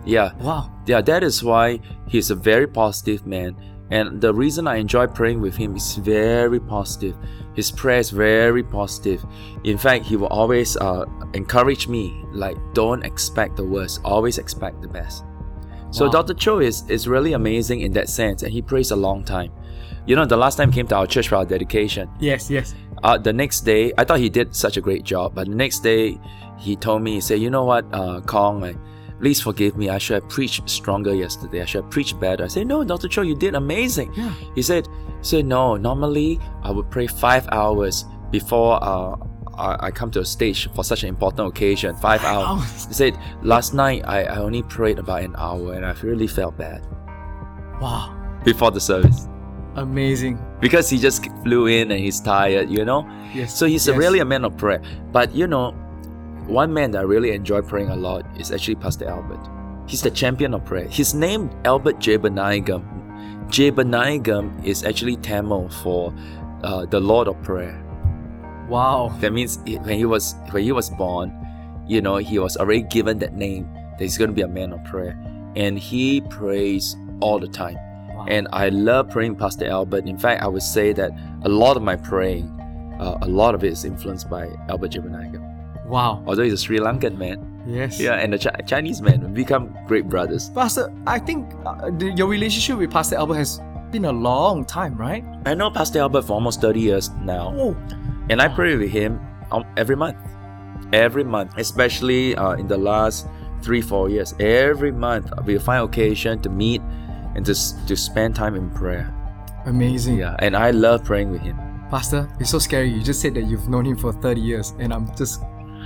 Yeah. 0.06 0.32
Wow. 0.38 0.70
yeah 0.86 1.00
that 1.00 1.22
is 1.22 1.42
why 1.42 1.80
he's 2.08 2.30
a 2.30 2.34
very 2.34 2.66
positive 2.66 3.26
man 3.26 3.56
and 3.90 4.20
the 4.20 4.32
reason 4.34 4.66
i 4.66 4.76
enjoy 4.76 5.06
praying 5.06 5.40
with 5.40 5.56
him 5.56 5.76
is 5.76 5.96
very 5.96 6.60
positive. 6.60 7.16
His 7.54 7.70
prayer 7.70 8.00
is 8.00 8.10
very 8.10 8.62
positive. 8.62 9.24
In 9.64 9.78
fact 9.78 10.04
he 10.04 10.16
will 10.16 10.26
always 10.28 10.76
uh, 10.76 11.04
encourage 11.34 11.88
me 11.88 12.24
like 12.32 12.56
don't 12.74 13.04
expect 13.04 13.56
the 13.56 13.64
worst 13.64 14.00
always 14.04 14.38
expect 14.38 14.82
the 14.82 14.88
best. 14.88 15.24
So 15.90 16.06
Wow. 16.06 16.12
dr 16.22 16.34
cho 16.34 16.58
is, 16.60 16.88
is 16.90 17.06
really 17.08 17.32
amazing 17.34 17.80
in 17.80 17.92
that 17.92 18.08
sense 18.08 18.42
and 18.42 18.52
he 18.52 18.60
prays 18.60 18.90
a 18.90 18.96
long 18.96 19.24
time. 19.24 19.52
You 20.06 20.16
know 20.16 20.24
the 20.26 20.36
last 20.36 20.56
time 20.56 20.70
he 20.70 20.74
came 20.80 20.86
to 20.88 20.96
our 20.96 21.06
church 21.06 21.28
for 21.28 21.36
our 21.36 21.44
dedication. 21.44 22.08
Yes, 22.20 22.50
yes. 22.50 22.74
uh, 23.02 23.18
the 23.18 23.32
next 23.32 23.60
day, 23.60 23.92
I 23.98 24.04
thought 24.04 24.20
he 24.20 24.28
did 24.28 24.54
such 24.54 24.76
a 24.76 24.80
great 24.80 25.02
job, 25.04 25.34
but 25.34 25.48
the 25.48 25.54
next 25.54 25.80
day, 25.80 26.18
he 26.58 26.76
told 26.76 27.02
me, 27.02 27.14
he 27.14 27.20
said, 27.20 27.40
You 27.40 27.50
know 27.50 27.64
what, 27.64 27.84
uh, 27.92 28.20
Kong, 28.22 28.64
I, 28.64 28.74
please 29.20 29.40
forgive 29.40 29.76
me. 29.76 29.88
I 29.88 29.98
should 29.98 30.14
have 30.22 30.28
preached 30.28 30.68
stronger 30.68 31.14
yesterday. 31.14 31.62
I 31.62 31.64
should 31.64 31.82
have 31.84 31.90
preached 31.90 32.18
better. 32.20 32.44
I 32.44 32.48
said, 32.48 32.66
No, 32.66 32.84
Dr. 32.84 33.08
Cho, 33.08 33.22
you 33.22 33.34
did 33.36 33.54
amazing. 33.54 34.12
Yeah. 34.14 34.32
He 34.54 34.62
said, 34.62 34.88
said, 35.22 35.46
No, 35.46 35.76
normally 35.76 36.38
I 36.62 36.70
would 36.70 36.90
pray 36.90 37.06
five 37.06 37.46
hours 37.52 38.04
before 38.30 38.78
uh, 38.82 39.16
I, 39.56 39.86
I 39.86 39.90
come 39.90 40.10
to 40.12 40.20
a 40.20 40.24
stage 40.24 40.68
for 40.74 40.84
such 40.84 41.02
an 41.02 41.08
important 41.08 41.48
occasion. 41.48 41.94
Five 41.96 42.22
hours. 42.24 42.86
He 42.86 42.94
said, 42.94 43.18
Last 43.42 43.74
night 43.74 44.02
I, 44.06 44.24
I 44.24 44.36
only 44.38 44.62
prayed 44.62 44.98
about 44.98 45.22
an 45.22 45.34
hour 45.38 45.72
and 45.74 45.84
I 45.86 45.92
really 46.02 46.26
felt 46.26 46.56
bad 46.58 46.82
Wow. 47.80 48.14
before 48.44 48.70
the 48.70 48.80
service 48.80 49.28
Amazing. 49.74 50.38
because 50.60 50.88
he 50.88 50.98
just 50.98 51.26
flew 51.42 51.66
in 51.66 51.90
and 51.90 52.00
he's 52.00 52.20
tired, 52.20 52.70
you 52.70 52.84
know? 52.84 53.06
Yes. 53.34 53.58
So 53.58 53.66
he's 53.66 53.86
a 53.88 53.90
yes. 53.92 53.98
really 53.98 54.20
a 54.20 54.24
man 54.24 54.44
of 54.44 54.56
prayer. 54.56 54.80
But 55.12 55.34
you 55.34 55.46
know, 55.46 55.74
one 56.46 56.72
man 56.72 56.90
that 56.92 56.98
I 56.98 57.02
really 57.02 57.32
enjoy 57.32 57.62
praying 57.62 57.90
a 57.90 57.96
lot 57.96 58.24
is 58.38 58.52
actually 58.52 58.76
Pastor 58.76 59.08
Albert. 59.08 59.40
He's 59.86 60.02
the 60.02 60.10
champion 60.10 60.54
of 60.54 60.64
prayer. 60.64 60.88
He's 60.88 61.14
named 61.14 61.54
Albert 61.64 61.98
Jebediah 61.98 62.82
Jebediah 63.48 64.64
is 64.64 64.84
actually 64.84 65.16
Tamil 65.16 65.68
for 65.68 66.12
uh, 66.64 66.84
the 66.86 66.98
Lord 66.98 67.28
of 67.28 67.40
Prayer. 67.42 67.80
Wow. 68.68 69.16
That 69.20 69.32
means 69.32 69.58
when 69.58 69.96
he 69.96 70.04
was 70.04 70.34
when 70.50 70.64
he 70.64 70.72
was 70.72 70.90
born, 70.90 71.32
you 71.86 72.00
know, 72.00 72.16
he 72.16 72.38
was 72.38 72.56
already 72.56 72.82
given 72.82 73.18
that 73.20 73.34
name 73.34 73.72
that 73.72 74.00
he's 74.00 74.18
going 74.18 74.30
to 74.30 74.34
be 74.34 74.42
a 74.42 74.48
man 74.48 74.72
of 74.72 74.84
prayer, 74.84 75.16
and 75.54 75.78
he 75.78 76.20
prays 76.22 76.96
all 77.20 77.38
the 77.38 77.46
time. 77.46 77.76
Wow. 78.08 78.26
And 78.28 78.48
I 78.52 78.68
love 78.70 79.10
praying 79.10 79.36
Pastor 79.36 79.68
Albert. 79.68 80.06
In 80.06 80.18
fact, 80.18 80.42
I 80.42 80.48
would 80.48 80.62
say 80.62 80.92
that 80.94 81.12
a 81.42 81.48
lot 81.48 81.76
of 81.76 81.82
my 81.84 81.94
praying, 81.94 82.48
uh, 82.98 83.18
a 83.22 83.28
lot 83.28 83.54
of 83.54 83.62
it 83.62 83.72
is 83.72 83.84
influenced 83.84 84.28
by 84.28 84.48
Albert 84.68 84.90
Jebediah. 84.90 85.25
Wow. 85.88 86.22
Although 86.26 86.42
he's 86.42 86.52
a 86.52 86.58
Sri 86.58 86.78
Lankan 86.78 87.16
man, 87.16 87.38
Yes. 87.66 87.98
yeah, 88.00 88.14
and 88.14 88.34
a 88.34 88.38
Chi- 88.38 88.60
Chinese 88.66 89.02
man, 89.02 89.20
we 89.22 89.28
become 89.42 89.76
great 89.86 90.08
brothers. 90.08 90.50
Pastor, 90.50 90.92
I 91.06 91.18
think 91.18 91.50
uh, 91.64 91.90
the, 91.90 92.12
your 92.16 92.28
relationship 92.28 92.78
with 92.78 92.90
Pastor 92.90 93.16
Albert 93.16 93.34
has 93.36 93.60
been 93.90 94.04
a 94.04 94.12
long 94.12 94.64
time, 94.64 94.96
right? 94.96 95.24
I 95.46 95.54
know 95.54 95.70
Pastor 95.70 96.00
Albert 96.00 96.22
for 96.22 96.32
almost 96.34 96.60
30 96.60 96.80
years 96.80 97.10
now, 97.22 97.52
Oh. 97.56 97.76
and 98.30 98.40
I 98.42 98.48
pray 98.48 98.76
with 98.76 98.90
him 98.90 99.20
um, 99.52 99.64
every 99.76 99.96
month. 99.96 100.16
Every 100.92 101.24
month, 101.24 101.54
especially 101.56 102.36
uh, 102.36 102.52
in 102.52 102.68
the 102.68 102.76
last 102.78 103.26
three, 103.62 103.80
four 103.80 104.08
years. 104.08 104.34
Every 104.38 104.92
month, 104.92 105.32
we'll 105.44 105.58
find 105.60 105.82
occasion 105.84 106.40
to 106.42 106.48
meet 106.48 106.80
and 107.34 107.44
to, 107.46 107.54
to 107.86 107.96
spend 107.96 108.36
time 108.36 108.54
in 108.54 108.70
prayer. 108.70 109.12
Amazing. 109.66 110.18
Yeah, 110.18 110.36
and 110.38 110.56
I 110.56 110.70
love 110.70 111.02
praying 111.04 111.30
with 111.32 111.40
him. 111.42 111.56
Pastor, 111.90 112.28
it's 112.38 112.50
so 112.50 112.58
scary. 112.60 112.88
You 112.90 113.02
just 113.02 113.20
said 113.20 113.34
that 113.34 113.44
you've 113.46 113.68
known 113.68 113.84
him 113.86 113.96
for 113.96 114.12
30 114.12 114.40
years, 114.40 114.74
and 114.78 114.92
I'm 114.92 115.12
just, 115.16 115.42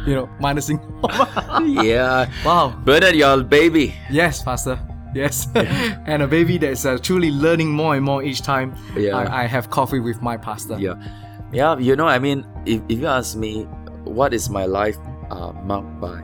you 0.06 0.14
know, 0.14 0.28
minusing. 0.40 0.80
yeah. 1.84 2.30
wow. 2.44 2.74
Bernard, 2.84 3.14
you're 3.14 3.40
a 3.40 3.44
baby. 3.44 3.94
Yes, 4.10 4.42
Pastor. 4.42 4.78
Yes. 5.14 5.48
and 5.54 6.22
a 6.22 6.26
baby 6.26 6.58
that's 6.58 6.84
uh, 6.84 6.98
truly 6.98 7.30
learning 7.30 7.70
more 7.70 7.96
and 7.96 8.04
more 8.04 8.22
each 8.22 8.42
time 8.42 8.74
Yeah. 8.96 9.16
I, 9.16 9.42
I 9.42 9.46
have 9.46 9.70
coffee 9.70 10.00
with 10.00 10.22
my 10.22 10.36
pastor. 10.36 10.78
Yeah. 10.78 10.94
Yeah, 11.52 11.78
you 11.78 11.96
know, 11.96 12.06
I 12.06 12.20
mean, 12.20 12.46
if, 12.64 12.80
if 12.88 13.00
you 13.00 13.06
ask 13.06 13.36
me, 13.36 13.64
what 14.04 14.32
is 14.32 14.48
my 14.48 14.66
life 14.66 14.96
uh, 15.30 15.52
marked 15.64 16.00
by? 16.00 16.20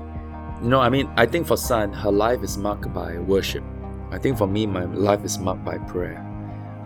You 0.62 0.68
know, 0.68 0.80
I 0.80 0.88
mean, 0.88 1.11
I 1.16 1.26
think 1.26 1.49
for 1.49 1.56
Sun, 1.56 1.92
her 1.92 2.12
life 2.12 2.42
is 2.42 2.56
marked 2.56 2.92
by 2.95 3.18
worship. 3.18 3.64
I 4.12 4.18
think 4.18 4.38
for 4.38 4.47
me, 4.47 4.66
my 4.66 4.85
life 4.85 5.25
is 5.25 5.38
marked 5.38 5.64
by 5.64 5.78
prayer. 5.78 6.23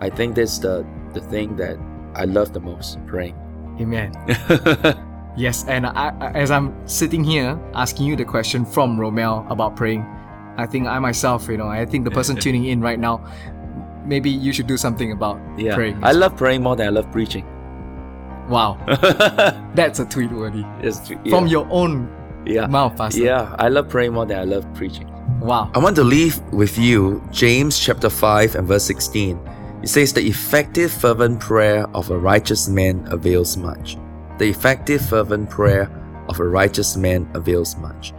I 0.01 0.09
think 0.09 0.35
that's 0.35 0.57
the, 0.57 0.85
the 1.13 1.21
thing 1.21 1.55
that 1.57 1.77
I 2.15 2.25
love 2.25 2.51
the 2.51 2.59
most, 2.59 2.97
praying. 3.05 3.37
Amen. 3.79 4.11
Yes, 5.37 5.65
and 5.67 5.85
I, 5.87 6.13
I- 6.19 6.31
as 6.31 6.51
I'm 6.51 6.73
sitting 6.87 7.23
here 7.23 7.59
asking 7.73 8.05
you 8.07 8.15
the 8.15 8.25
question 8.25 8.65
from 8.65 8.97
Romel 8.97 9.49
about 9.49 9.75
praying, 9.75 10.05
I 10.57 10.65
think 10.65 10.87
I 10.87 10.99
myself, 10.99 11.47
you 11.47 11.57
know, 11.57 11.67
I 11.67 11.85
think 11.85 12.03
the 12.05 12.11
person 12.11 12.35
tuning 12.45 12.65
in 12.65 12.81
right 12.81 12.99
now, 12.99 13.23
maybe 14.05 14.29
you 14.29 14.51
should 14.53 14.67
do 14.67 14.77
something 14.77 15.11
about 15.11 15.39
yeah. 15.57 15.75
praying. 15.75 16.03
I 16.03 16.11
love 16.11 16.35
praying 16.35 16.61
more 16.63 16.75
than 16.75 16.87
I 16.87 16.89
love 16.89 17.09
preaching. 17.11 17.45
wow, 18.49 18.77
that's 19.75 19.99
a 19.99 20.05
tweet 20.05 20.31
worthy 20.31 20.65
It's- 20.83 21.09
yeah. 21.09 21.29
from 21.29 21.47
your 21.47 21.65
own 21.69 22.09
yeah. 22.45 22.67
mouth, 22.67 22.97
Pastor. 22.97 23.21
Yeah, 23.23 23.55
I 23.57 23.69
love 23.69 23.87
praying 23.87 24.13
more 24.13 24.25
than 24.25 24.39
I 24.39 24.43
love 24.43 24.65
preaching. 24.73 25.07
Wow. 25.39 25.71
I 25.73 25.79
want 25.79 25.95
to 25.95 26.03
leave 26.03 26.39
with 26.51 26.77
you 26.77 27.23
James 27.31 27.79
chapter 27.79 28.09
5 28.09 28.55
and 28.55 28.67
verse 28.67 28.83
16. 28.83 29.39
It 29.81 29.87
says, 29.87 30.11
The 30.13 30.21
effective, 30.27 30.91
fervent 30.91 31.39
prayer 31.39 31.87
of 31.95 32.11
a 32.11 32.17
righteous 32.17 32.67
man 32.67 33.07
avails 33.09 33.55
much. 33.57 33.97
The 34.41 34.49
effective, 34.49 35.05
fervent 35.05 35.51
prayer 35.51 35.87
of 36.27 36.39
a 36.39 36.47
righteous 36.47 36.97
man 36.97 37.29
avails 37.35 37.77
much. 37.77 38.11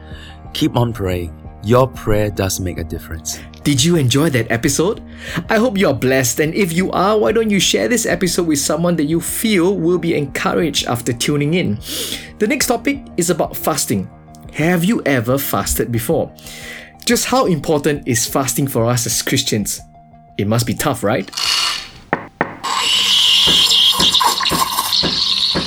Keep 0.52 0.76
on 0.76 0.92
praying. 0.92 1.34
Your 1.64 1.88
prayer 1.88 2.30
does 2.30 2.60
make 2.60 2.78
a 2.78 2.84
difference. 2.84 3.40
Did 3.64 3.82
you 3.82 3.96
enjoy 3.96 4.30
that 4.30 4.48
episode? 4.48 5.02
I 5.50 5.56
hope 5.56 5.76
you 5.76 5.88
are 5.88 5.94
blessed, 5.94 6.38
and 6.38 6.54
if 6.54 6.72
you 6.72 6.92
are, 6.92 7.18
why 7.18 7.32
don't 7.32 7.50
you 7.50 7.58
share 7.58 7.88
this 7.88 8.06
episode 8.06 8.46
with 8.46 8.60
someone 8.60 8.94
that 9.02 9.06
you 9.06 9.20
feel 9.20 9.76
will 9.76 9.98
be 9.98 10.14
encouraged 10.14 10.86
after 10.86 11.12
tuning 11.12 11.54
in? 11.54 11.80
The 12.38 12.46
next 12.46 12.68
topic 12.68 13.04
is 13.16 13.28
about 13.28 13.56
fasting. 13.56 14.08
Have 14.52 14.84
you 14.84 15.02
ever 15.04 15.38
fasted 15.38 15.90
before? 15.90 16.32
Just 17.04 17.26
how 17.26 17.46
important 17.46 18.06
is 18.06 18.28
fasting 18.28 18.68
for 18.68 18.84
us 18.84 19.06
as 19.06 19.22
Christians? 19.22 19.80
It 20.38 20.46
must 20.46 20.68
be 20.68 20.74
tough, 20.74 21.02
right? 21.02 21.28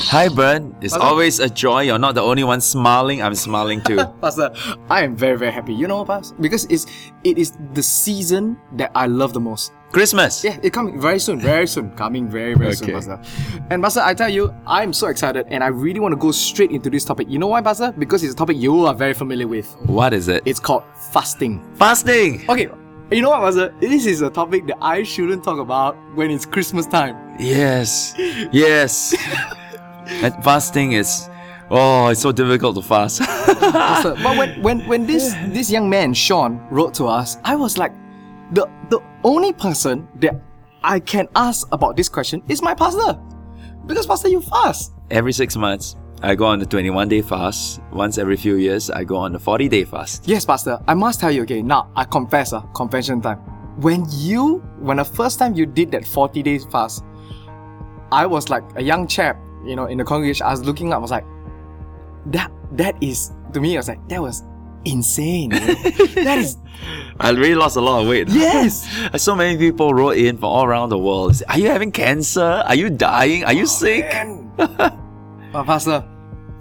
Hi, 0.07 0.29
Bern. 0.29 0.75
It's 0.81 0.93
always 0.93 1.39
a 1.39 1.49
joy. 1.49 1.81
You're 1.81 1.97
not 1.97 2.13
the 2.13 2.21
only 2.21 2.43
one 2.43 2.61
smiling. 2.61 3.23
I'm 3.23 3.33
smiling 3.33 3.81
too. 3.81 3.97
Pastor, 4.21 4.53
I 4.87 5.03
am 5.03 5.15
very, 5.15 5.35
very 5.35 5.51
happy. 5.51 5.73
You 5.73 5.87
know 5.87 5.97
what, 5.97 6.07
Pastor? 6.07 6.35
Because 6.39 6.65
it's 6.65 6.85
it 7.23 7.39
is 7.39 7.57
the 7.73 7.81
season 7.81 8.55
that 8.73 8.91
I 8.93 9.07
love 9.07 9.33
the 9.33 9.39
most. 9.39 9.73
Christmas. 9.91 10.43
Yeah, 10.43 10.59
it 10.61 10.73
coming 10.73 11.01
very 11.01 11.19
soon, 11.19 11.39
very 11.39 11.65
soon, 11.65 11.89
coming 11.95 12.29
very, 12.29 12.53
very 12.53 12.75
soon, 12.75 12.89
Okay. 12.89 12.93
Pastor. 12.93 13.19
And 13.71 13.81
Pastor, 13.81 14.01
I 14.01 14.13
tell 14.13 14.29
you, 14.29 14.53
I'm 14.67 14.93
so 14.93 15.07
excited 15.07 15.47
and 15.49 15.63
I 15.63 15.67
really 15.67 15.99
want 15.99 16.11
to 16.11 16.17
go 16.17 16.31
straight 16.31 16.69
into 16.69 16.89
this 16.89 17.03
topic. 17.03 17.27
You 17.27 17.39
know 17.39 17.47
why, 17.47 17.61
Pastor? 17.61 17.91
Because 17.97 18.23
it's 18.23 18.33
a 18.33 18.37
topic 18.37 18.57
you 18.57 18.85
are 18.85 18.93
very 18.93 19.13
familiar 19.13 19.47
with. 19.47 19.75
What 19.87 20.13
is 20.13 20.27
it? 20.27 20.43
It's 20.45 20.59
called 20.59 20.83
fasting. 21.13 21.63
fasting. 21.75 22.45
Okay, 22.49 22.69
you 23.11 23.21
know 23.21 23.29
what, 23.31 23.41
Pastor? 23.41 23.73
This 23.79 24.05
is 24.05 24.21
a 24.21 24.29
topic 24.29 24.67
that 24.67 24.77
I 24.81 25.01
shouldn't 25.03 25.43
talk 25.43 25.59
about 25.59 25.95
when 26.15 26.29
it's 26.29 26.45
Christmas 26.45 26.85
time. 26.85 27.15
Yes. 27.39 28.13
Yes. 28.51 29.15
and 30.07 30.33
fasting 30.43 30.93
is. 30.93 31.29
Oh, 31.71 32.09
it's 32.09 32.21
so 32.21 32.31
difficult 32.31 32.75
to 32.75 32.81
fast. 32.83 33.21
But 33.21 34.37
when, 34.37 34.61
when, 34.61 34.79
when 34.87 35.07
this, 35.07 35.33
this 35.47 35.71
young 35.71 35.89
man, 35.89 36.13
Sean, 36.13 36.61
wrote 36.69 36.93
to 36.95 37.05
us, 37.05 37.37
I 37.43 37.55
was 37.55 37.77
like, 37.77 37.91
the, 38.51 38.69
the 38.89 38.99
only 39.23 39.51
person 39.51 40.07
that 40.19 40.39
I 40.83 40.99
can 40.99 41.27
ask 41.35 41.67
about 41.71 41.97
this 41.97 42.07
question 42.07 42.43
is 42.47 42.61
my 42.61 42.75
pastor. 42.75 43.19
Because, 43.87 44.05
Pastor, 44.05 44.29
you 44.29 44.41
fast. 44.41 44.93
every 45.09 45.33
six 45.33 45.55
months, 45.55 45.95
I 46.21 46.35
go 46.35 46.45
on 46.45 46.59
the 46.59 46.65
21 46.65 47.07
day 47.07 47.21
fast. 47.21 47.81
Once 47.91 48.17
every 48.17 48.37
few 48.37 48.55
years, 48.55 48.89
I 48.89 49.03
go 49.03 49.17
on 49.17 49.33
the 49.33 49.39
40 49.39 49.67
day 49.67 49.83
fast. 49.83 50.27
Yes, 50.27 50.45
Pastor. 50.45 50.79
I 50.87 50.93
must 50.93 51.19
tell 51.19 51.31
you 51.31 51.43
again. 51.43 51.67
Now, 51.67 51.91
I 51.95 52.03
confess, 52.05 52.53
uh, 52.53 52.61
confession 52.73 53.21
time. 53.21 53.37
When 53.81 54.05
you, 54.09 54.59
when 54.79 54.97
the 54.97 55.03
first 55.05 55.39
time 55.39 55.53
you 55.55 55.65
did 55.65 55.91
that 55.91 56.05
40 56.05 56.41
days 56.43 56.65
fast, 56.65 57.03
I 58.11 58.25
was 58.25 58.49
like 58.49 58.63
a 58.75 58.81
young 58.81 59.07
chap, 59.07 59.37
you 59.65 59.75
know, 59.75 59.85
in 59.85 59.97
the 59.97 60.03
congregation. 60.03 60.45
I 60.45 60.51
was 60.51 60.63
looking 60.63 60.93
up, 60.93 60.97
I 60.97 61.01
was 61.01 61.11
like, 61.11 61.25
that, 62.27 62.51
that 62.73 63.01
is, 63.01 63.31
to 63.53 63.59
me, 63.59 63.75
I 63.75 63.79
was 63.79 63.87
like, 63.87 64.07
that 64.09 64.21
was 64.21 64.43
insane. 64.85 65.49
that 65.49 66.37
is, 66.37 66.57
I 67.19 67.31
really 67.31 67.55
lost 67.55 67.77
a 67.77 67.81
lot 67.81 68.01
of 68.01 68.07
weight. 68.07 68.29
yes. 68.29 68.87
So 69.21 69.35
many 69.35 69.57
people 69.57 69.93
wrote 69.93 70.17
in 70.17 70.37
from 70.37 70.45
all 70.45 70.65
around 70.65 70.89
the 70.89 70.97
world. 70.97 71.41
Are 71.49 71.59
you 71.59 71.69
having 71.69 71.91
cancer? 71.91 72.63
Are 72.65 72.75
you 72.75 72.89
dying? 72.89 73.43
Are 73.43 73.53
you 73.53 73.63
oh, 73.63 73.65
sick? 73.65 74.05
But 75.55 75.65
Pastor, 75.65 76.03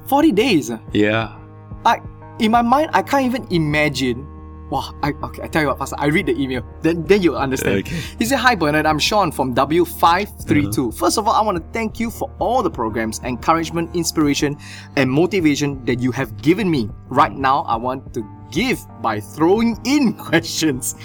40 0.07 0.33
days. 0.33 0.71
Yeah. 0.93 1.37
I, 1.85 2.01
in 2.39 2.53
my 2.53 2.63
mind, 2.63 2.91
I 2.93 3.03
can't 3.03 3.25
even 3.25 3.45
imagine. 3.51 4.25
Wow, 4.75 4.93
I, 5.05 5.13
okay, 5.23 5.41
I 5.41 5.47
tell 5.47 5.63
you 5.63 5.69
what, 5.69 5.79
Pastor, 5.79 5.95
I 6.01 6.07
read 6.07 6.27
the 6.27 6.37
email, 6.37 6.67
then, 6.83 7.05
then 7.05 7.23
you'll 7.23 7.37
understand. 7.37 7.87
Okay. 7.87 7.95
He 8.19 8.25
said, 8.25 8.39
Hi 8.39 8.57
Bernard, 8.57 8.87
I'm 8.87 8.99
Sean 8.99 9.31
from 9.31 9.55
W532. 9.55 10.79
Uh-huh. 10.79 10.91
First 10.91 11.17
of 11.17 11.29
all, 11.29 11.35
I 11.35 11.43
want 11.43 11.59
to 11.59 11.65
thank 11.73 12.01
you 12.01 12.11
for 12.11 12.29
all 12.41 12.61
the 12.61 12.73
programs, 12.73 13.21
encouragement, 13.21 13.95
inspiration, 13.95 14.59
and 14.97 15.09
motivation 15.09 15.85
that 15.85 16.01
you 16.01 16.11
have 16.11 16.37
given 16.43 16.69
me. 16.69 16.91
Right 17.07 17.31
now, 17.31 17.61
I 17.61 17.77
want 17.77 18.13
to 18.15 18.29
give 18.51 18.81
by 19.01 19.21
throwing 19.21 19.79
in 19.85 20.13
questions. 20.29 20.97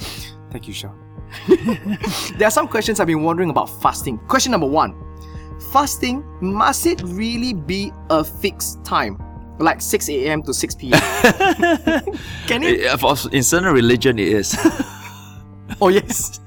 Thank 0.50 0.68
you, 0.68 0.74
Sean. 0.74 0.98
there 2.40 2.48
are 2.48 2.52
some 2.52 2.68
questions 2.68 3.00
I've 3.00 3.06
been 3.06 3.22
wondering 3.22 3.52
about 3.52 3.70
fasting. 3.84 4.18
Question 4.28 4.52
number 4.52 4.66
one 4.66 4.96
Fasting, 5.72 6.26
must 6.42 6.88
it 6.88 7.04
really 7.04 7.54
be 7.54 7.92
a 8.10 8.24
fixed 8.24 8.84
time? 8.84 9.29
Like 9.60 9.82
6 9.82 10.10
a.m. 10.10 10.42
to 10.44 10.54
6 10.54 10.76
p.m. 10.76 11.00
Can 12.48 12.64
it? 12.64 13.00
For- 13.00 13.16
In 13.32 13.44
certain 13.44 13.74
religion, 13.74 14.18
it 14.20 14.28
is. 14.30 14.56
Oh 15.82 15.88
yes. 15.88 16.42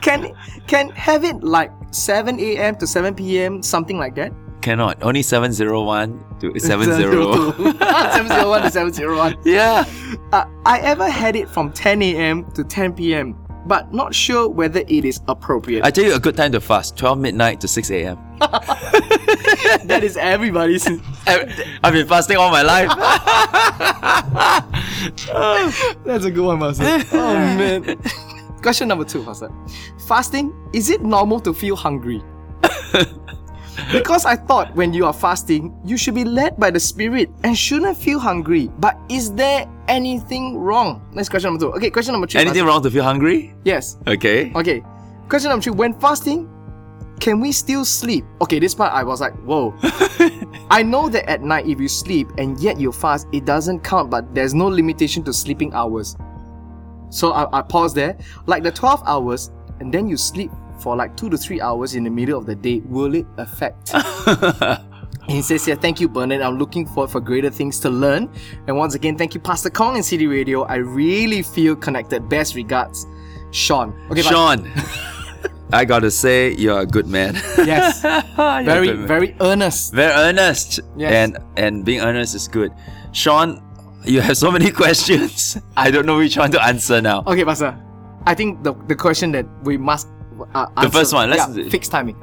can 0.00 0.32
can 0.66 0.88
have 0.96 1.22
it 1.22 1.44
like 1.44 1.70
7 1.92 2.40
a.m. 2.40 2.74
to 2.76 2.86
7 2.88 3.14
p.m. 3.14 3.62
something 3.62 3.98
like 3.98 4.14
that? 4.16 4.32
Cannot. 4.62 5.00
Only 5.02 5.22
701 5.22 6.18
to 6.40 6.58
70. 6.58 6.90
701 6.90 8.62
to 8.62 8.70
701. 8.70 9.36
yeah. 9.44 9.84
Uh, 10.32 10.46
I 10.66 10.80
ever 10.80 11.08
had 11.08 11.36
it 11.36 11.48
from 11.48 11.70
10 11.72 12.02
a.m. 12.02 12.50
to 12.52 12.64
10 12.64 12.94
p.m. 12.94 13.36
But 13.66 13.92
not 13.94 14.14
sure 14.14 14.48
whether 14.48 14.80
it 14.88 15.04
is 15.04 15.20
appropriate. 15.28 15.84
I 15.84 15.90
tell 15.92 16.04
you 16.04 16.14
a 16.14 16.18
good 16.20 16.36
time 16.36 16.50
to 16.52 16.60
fast 16.60 16.96
12 16.96 17.18
midnight 17.18 17.60
to 17.60 17.68
6 17.68 17.90
a.m. 17.90 18.18
that 19.84 20.02
is 20.02 20.16
everybody's. 20.16 20.86
I've 21.26 21.92
been 21.92 22.06
fasting 22.06 22.36
all 22.36 22.50
my 22.50 22.62
life. 22.62 22.88
That's 26.04 26.24
a 26.24 26.30
good 26.30 26.44
one, 26.44 26.58
Master. 26.58 26.84
Oh 27.12 27.34
man. 27.34 27.98
Question 28.62 28.88
number 28.88 29.04
two, 29.04 29.22
Master. 29.22 29.50
Fasting, 30.08 30.52
is 30.72 30.88
it 30.90 31.02
normal 31.02 31.40
to 31.40 31.52
feel 31.52 31.76
hungry? 31.76 32.22
because 33.92 34.24
I 34.24 34.36
thought 34.36 34.74
when 34.74 34.92
you 34.94 35.04
are 35.04 35.12
fasting, 35.12 35.76
you 35.84 35.96
should 35.96 36.14
be 36.14 36.24
led 36.24 36.56
by 36.58 36.70
the 36.70 36.80
Spirit 36.80 37.28
and 37.42 37.56
shouldn't 37.56 37.96
feel 37.96 38.18
hungry. 38.18 38.70
But 38.78 38.96
is 39.08 39.34
there 39.34 39.68
anything 39.88 40.56
wrong? 40.56 41.02
Next 41.12 41.28
question 41.28 41.50
number 41.50 41.66
two. 41.66 41.72
Okay, 41.74 41.90
question 41.90 42.12
number 42.12 42.26
three. 42.26 42.40
Anything 42.40 42.64
Master. 42.64 42.72
wrong 42.72 42.82
to 42.82 42.90
feel 42.90 43.04
hungry? 43.04 43.54
Yes. 43.64 43.98
Okay. 44.06 44.52
Okay. 44.54 44.82
Question 45.28 45.50
number 45.50 45.62
three. 45.62 45.72
When 45.72 45.92
fasting, 46.00 46.48
can 47.20 47.40
we 47.40 47.52
still 47.52 47.84
sleep? 47.84 48.24
Okay, 48.40 48.58
this 48.58 48.74
part 48.74 48.92
I 48.92 49.02
was 49.02 49.20
like, 49.20 49.34
whoa. 49.44 49.74
I 50.70 50.82
know 50.82 51.08
that 51.08 51.28
at 51.28 51.42
night, 51.42 51.66
if 51.66 51.80
you 51.80 51.88
sleep 51.88 52.28
and 52.38 52.58
yet 52.60 52.78
you 52.78 52.92
fast, 52.92 53.26
it 53.32 53.44
doesn't 53.44 53.80
count, 53.80 54.10
but 54.10 54.34
there's 54.34 54.54
no 54.54 54.66
limitation 54.66 55.22
to 55.24 55.32
sleeping 55.32 55.72
hours. 55.74 56.16
So 57.10 57.32
I, 57.32 57.58
I 57.58 57.62
pause 57.62 57.94
there. 57.94 58.18
Like 58.46 58.62
the 58.62 58.72
12 58.72 59.02
hours, 59.06 59.50
and 59.80 59.92
then 59.92 60.08
you 60.08 60.16
sleep 60.16 60.50
for 60.80 60.96
like 60.96 61.16
two 61.16 61.30
to 61.30 61.36
three 61.36 61.60
hours 61.60 61.94
in 61.94 62.04
the 62.04 62.10
middle 62.10 62.38
of 62.38 62.46
the 62.46 62.54
day, 62.54 62.80
will 62.84 63.14
it 63.14 63.26
affect? 63.38 63.92
He 65.26 65.40
says 65.40 65.64
here, 65.64 65.76
thank 65.76 66.00
you, 66.00 66.08
Bernard. 66.08 66.42
I'm 66.42 66.58
looking 66.58 66.86
forward 66.86 67.10
for 67.10 67.20
greater 67.20 67.50
things 67.50 67.80
to 67.80 67.90
learn. 67.90 68.30
And 68.66 68.76
once 68.76 68.94
again, 68.94 69.16
thank 69.16 69.34
you, 69.34 69.40
Pastor 69.40 69.70
Kong 69.70 69.96
and 69.96 70.04
City 70.04 70.26
Radio. 70.26 70.64
I 70.64 70.76
really 70.76 71.42
feel 71.42 71.74
connected. 71.74 72.28
Best 72.28 72.54
regards, 72.54 73.06
Sean. 73.50 73.98
Okay. 74.10 74.20
Sean, 74.20 74.70
I 75.74 75.84
gotta 75.84 76.10
say, 76.10 76.54
you're 76.54 76.80
a 76.80 76.86
good 76.86 77.06
man. 77.06 77.34
Yes. 77.66 78.00
Very, 78.36 78.92
man. 78.94 79.06
very 79.06 79.34
earnest. 79.40 79.92
very 79.92 80.12
earnest. 80.12 80.80
Yes. 80.96 81.12
And 81.12 81.30
and 81.56 81.84
being 81.84 82.00
earnest 82.00 82.34
is 82.34 82.46
good. 82.48 82.70
Sean, 83.12 83.58
you 84.04 84.20
have 84.20 84.36
so 84.36 84.50
many 84.52 84.70
questions. 84.82 85.58
I 85.76 85.90
don't 85.90 86.06
know 86.06 86.18
which 86.18 86.36
one 86.36 86.50
to 86.52 86.60
answer 86.62 87.00
now. 87.00 87.24
Okay, 87.26 87.44
Pastor. 87.44 87.74
I 88.26 88.34
think 88.34 88.62
the, 88.62 88.72
the 88.88 88.94
question 88.96 89.32
that 89.32 89.46
we 89.64 89.76
must 89.76 90.06
uh, 90.54 90.66
The 90.82 90.90
first 90.90 91.12
one, 91.12 91.30
let's- 91.30 91.56
yeah, 91.56 91.68
fixed 91.70 91.90
timing. 91.90 92.16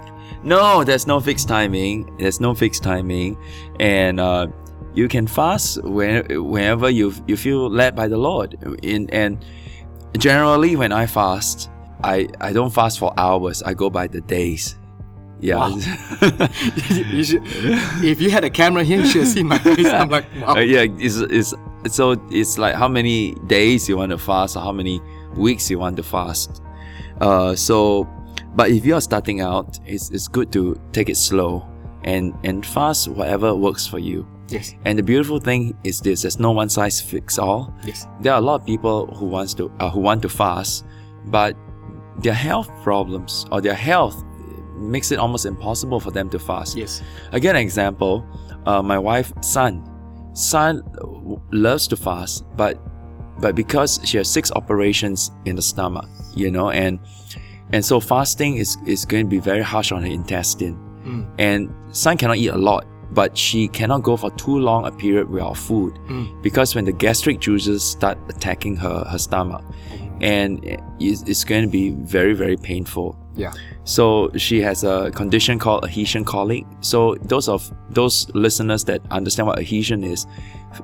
No, 0.44 0.84
there's 0.84 1.06
no 1.08 1.20
fixed 1.20 1.48
timing. 1.48 2.06
There's 2.18 2.40
no 2.40 2.54
fixed 2.56 2.82
timing, 2.84 3.38
and 3.80 4.20
uh, 4.20 4.48
you 4.94 5.08
can 5.08 5.28
fast 5.28 5.82
when, 5.84 6.26
whenever 6.54 6.90
you 6.90 7.14
you 7.28 7.38
feel 7.38 7.70
led 7.70 7.96
by 7.96 8.08
the 8.08 8.18
Lord. 8.18 8.58
In 8.82 9.10
and 9.14 9.38
generally, 10.18 10.76
when 10.76 10.92
I 10.92 11.06
fast, 11.06 11.70
I 12.04 12.28
I 12.40 12.54
don't 12.54 12.72
fast 12.72 13.00
for 13.00 13.14
hours. 13.18 13.64
I 13.64 13.74
go 13.74 13.90
by 13.90 14.08
the 14.08 14.22
days. 14.22 14.78
Yeah. 15.42 15.70
you 17.12 17.24
should, 17.24 17.42
if 18.04 18.22
you 18.22 18.30
had 18.30 18.44
a 18.44 18.50
camera 18.50 18.84
here, 18.84 19.00
you 19.00 19.08
should 19.08 19.22
have 19.22 19.32
seen 19.32 19.48
my 19.48 19.58
face. 19.58 19.88
I'm 19.88 20.10
like, 20.10 20.26
wow. 20.42 20.56
Uh, 20.56 20.60
yeah, 20.60 20.86
it's, 20.88 21.18
it's 21.18 21.56
so 21.90 22.12
it's 22.30 22.60
like 22.60 22.76
how 22.76 22.88
many 22.88 23.34
days 23.48 23.90
you 23.90 23.98
want 23.98 24.12
to 24.12 24.20
fast 24.20 24.56
or 24.56 24.62
how 24.62 24.72
many 24.72 25.02
weeks 25.36 25.70
you 25.70 25.80
want 25.80 25.98
to 25.98 26.04
fast. 26.04 26.62
Uh, 27.20 27.56
so, 27.56 28.08
but 28.56 28.70
if 28.70 28.86
you 28.86 28.94
are 28.94 29.02
starting 29.02 29.42
out, 29.42 29.80
it's, 29.86 30.12
it's 30.12 30.28
good 30.28 30.52
to 30.54 30.80
take 30.92 31.10
it 31.10 31.18
slow 31.18 31.68
and 32.04 32.34
and 32.44 32.66
fast 32.66 33.08
whatever 33.08 33.56
works 33.56 33.88
for 33.88 34.00
you. 34.00 34.28
Yes. 34.48 34.76
And 34.86 35.00
the 35.00 35.04
beautiful 35.04 35.40
thing 35.40 35.78
is 35.84 36.02
this: 36.02 36.22
there's 36.22 36.40
no 36.40 36.52
one 36.52 36.70
size 36.70 37.02
fits 37.02 37.40
all. 37.40 37.74
Yes. 37.86 38.06
There 38.20 38.34
are 38.34 38.40
a 38.40 38.42
lot 38.42 38.62
of 38.62 38.68
people 38.68 39.08
who 39.08 39.26
wants 39.26 39.54
to 39.56 39.72
uh, 39.80 39.90
who 39.90 40.02
want 40.02 40.22
to 40.24 40.30
fast, 40.30 40.86
but 41.26 41.56
their 42.18 42.34
health 42.34 42.70
problems 42.84 43.46
or 43.52 43.62
their 43.62 43.76
health 43.76 44.24
makes 44.76 45.12
it 45.12 45.20
almost 45.20 45.46
impossible 45.46 46.00
for 46.00 46.12
them 46.12 46.30
to 46.30 46.40
fast. 46.40 46.76
Yes. 46.76 47.02
Again, 47.32 47.56
an 47.56 47.62
example, 47.62 48.26
uh, 48.66 48.82
my 48.82 48.98
wife, 48.98 49.32
Sun. 49.42 49.88
Sun 50.34 50.82
loves 51.52 51.88
to 51.88 51.96
fast, 51.98 52.46
but 52.56 52.80
but 53.40 53.56
because 53.56 54.00
she 54.04 54.18
has 54.18 54.30
six 54.30 54.52
operations 54.52 55.32
in 55.46 55.56
the 55.56 55.62
stomach, 55.62 56.08
you 56.36 56.52
know, 56.52 56.70
and 56.70 57.00
and 57.74 57.84
so 57.84 58.00
fasting 58.00 58.58
is 58.58 58.78
is 58.86 59.06
going 59.06 59.26
to 59.26 59.30
be 59.30 59.40
very 59.40 59.62
harsh 59.62 59.92
on 59.92 60.02
her 60.02 60.08
intestine. 60.08 60.78
And 61.38 61.74
Sun 61.92 62.18
cannot 62.18 62.38
eat 62.38 62.50
a 62.50 62.58
lot, 62.58 62.86
but 63.12 63.38
she 63.38 63.68
cannot 63.68 64.04
go 64.04 64.16
for 64.16 64.32
too 64.32 64.58
long 64.60 64.86
a 64.86 64.92
period 64.92 65.30
without 65.30 65.58
food 65.58 65.98
because 66.42 66.76
when 66.76 66.86
the 66.86 66.92
gastric 66.94 67.40
juices 67.40 67.84
start 67.84 68.18
attacking 68.30 68.76
her 68.78 69.04
her 69.06 69.18
stomach, 69.18 69.64
and 70.22 70.64
it's, 71.00 71.24
it's 71.24 71.44
going 71.44 71.64
to 71.64 71.70
be 71.70 71.90
very 71.90 72.34
very 72.34 72.56
painful. 72.56 73.18
Yeah. 73.36 73.52
So 73.84 74.32
she 74.36 74.62
has 74.62 74.84
a 74.84 75.12
condition 75.12 75.58
called 75.58 75.84
adhesion 75.84 76.24
colic. 76.24 76.66
So 76.82 77.16
those 77.24 77.50
of 77.50 77.72
those 77.90 78.30
listeners 78.36 78.84
that 78.86 79.02
understand 79.10 79.48
what 79.48 79.60
adhesion 79.60 80.04
is, 80.04 80.28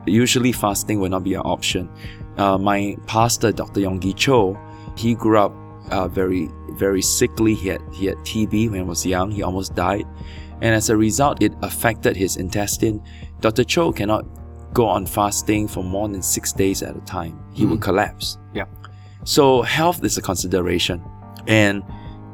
usually 0.05 0.51
fasting 0.51 0.99
will 0.99 1.09
not 1.09 1.23
be 1.23 1.35
an 1.35 1.41
option. 1.41 1.89
Uh, 2.37 2.57
my 2.57 2.97
pastor, 3.05 3.51
Dr. 3.51 3.81
Yonggi 3.81 4.15
Cho, 4.15 4.57
he 4.95 5.13
grew 5.13 5.37
up 5.37 5.53
uh, 5.91 6.07
very 6.07 6.49
very 6.71 7.01
sickly. 7.01 7.53
He 7.53 7.69
had 7.69 7.81
he 7.93 8.07
had 8.07 8.17
TB 8.17 8.71
when 8.71 8.81
he 8.81 8.87
was 8.87 9.05
young. 9.05 9.31
He 9.31 9.43
almost 9.43 9.75
died, 9.75 10.05
and 10.61 10.75
as 10.75 10.89
a 10.89 10.97
result, 10.97 11.41
it 11.41 11.53
affected 11.61 12.15
his 12.15 12.37
intestine. 12.37 13.03
Dr. 13.41 13.63
Cho 13.63 13.91
cannot 13.91 14.25
go 14.73 14.87
on 14.87 15.05
fasting 15.05 15.67
for 15.67 15.83
more 15.83 16.07
than 16.07 16.21
six 16.21 16.51
days 16.51 16.83
at 16.83 16.95
a 16.95 17.01
time. 17.01 17.39
He 17.53 17.65
would 17.65 17.81
collapse. 17.81 18.37
Yeah. 18.53 18.65
So 19.27 19.61
health 19.61 20.05
is 20.05 20.17
a 20.17 20.21
consideration, 20.21 21.03
and 21.47 21.83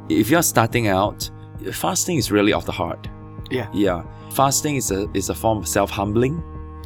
if 0.09 0.29
you're 0.29 0.43
starting 0.43 0.89
out, 0.89 1.27
fasting 1.71 2.17
is 2.17 2.31
really 2.31 2.53
of 2.53 2.67
the 2.67 2.71
heart. 2.71 3.09
Yeah. 3.49 3.67
Yeah, 3.73 4.03
fasting 4.29 4.75
is 4.75 4.91
a 4.91 5.09
is 5.15 5.29
a 5.29 5.33
form 5.33 5.57
of 5.57 5.67
self 5.67 5.89
humbling. 5.89 6.35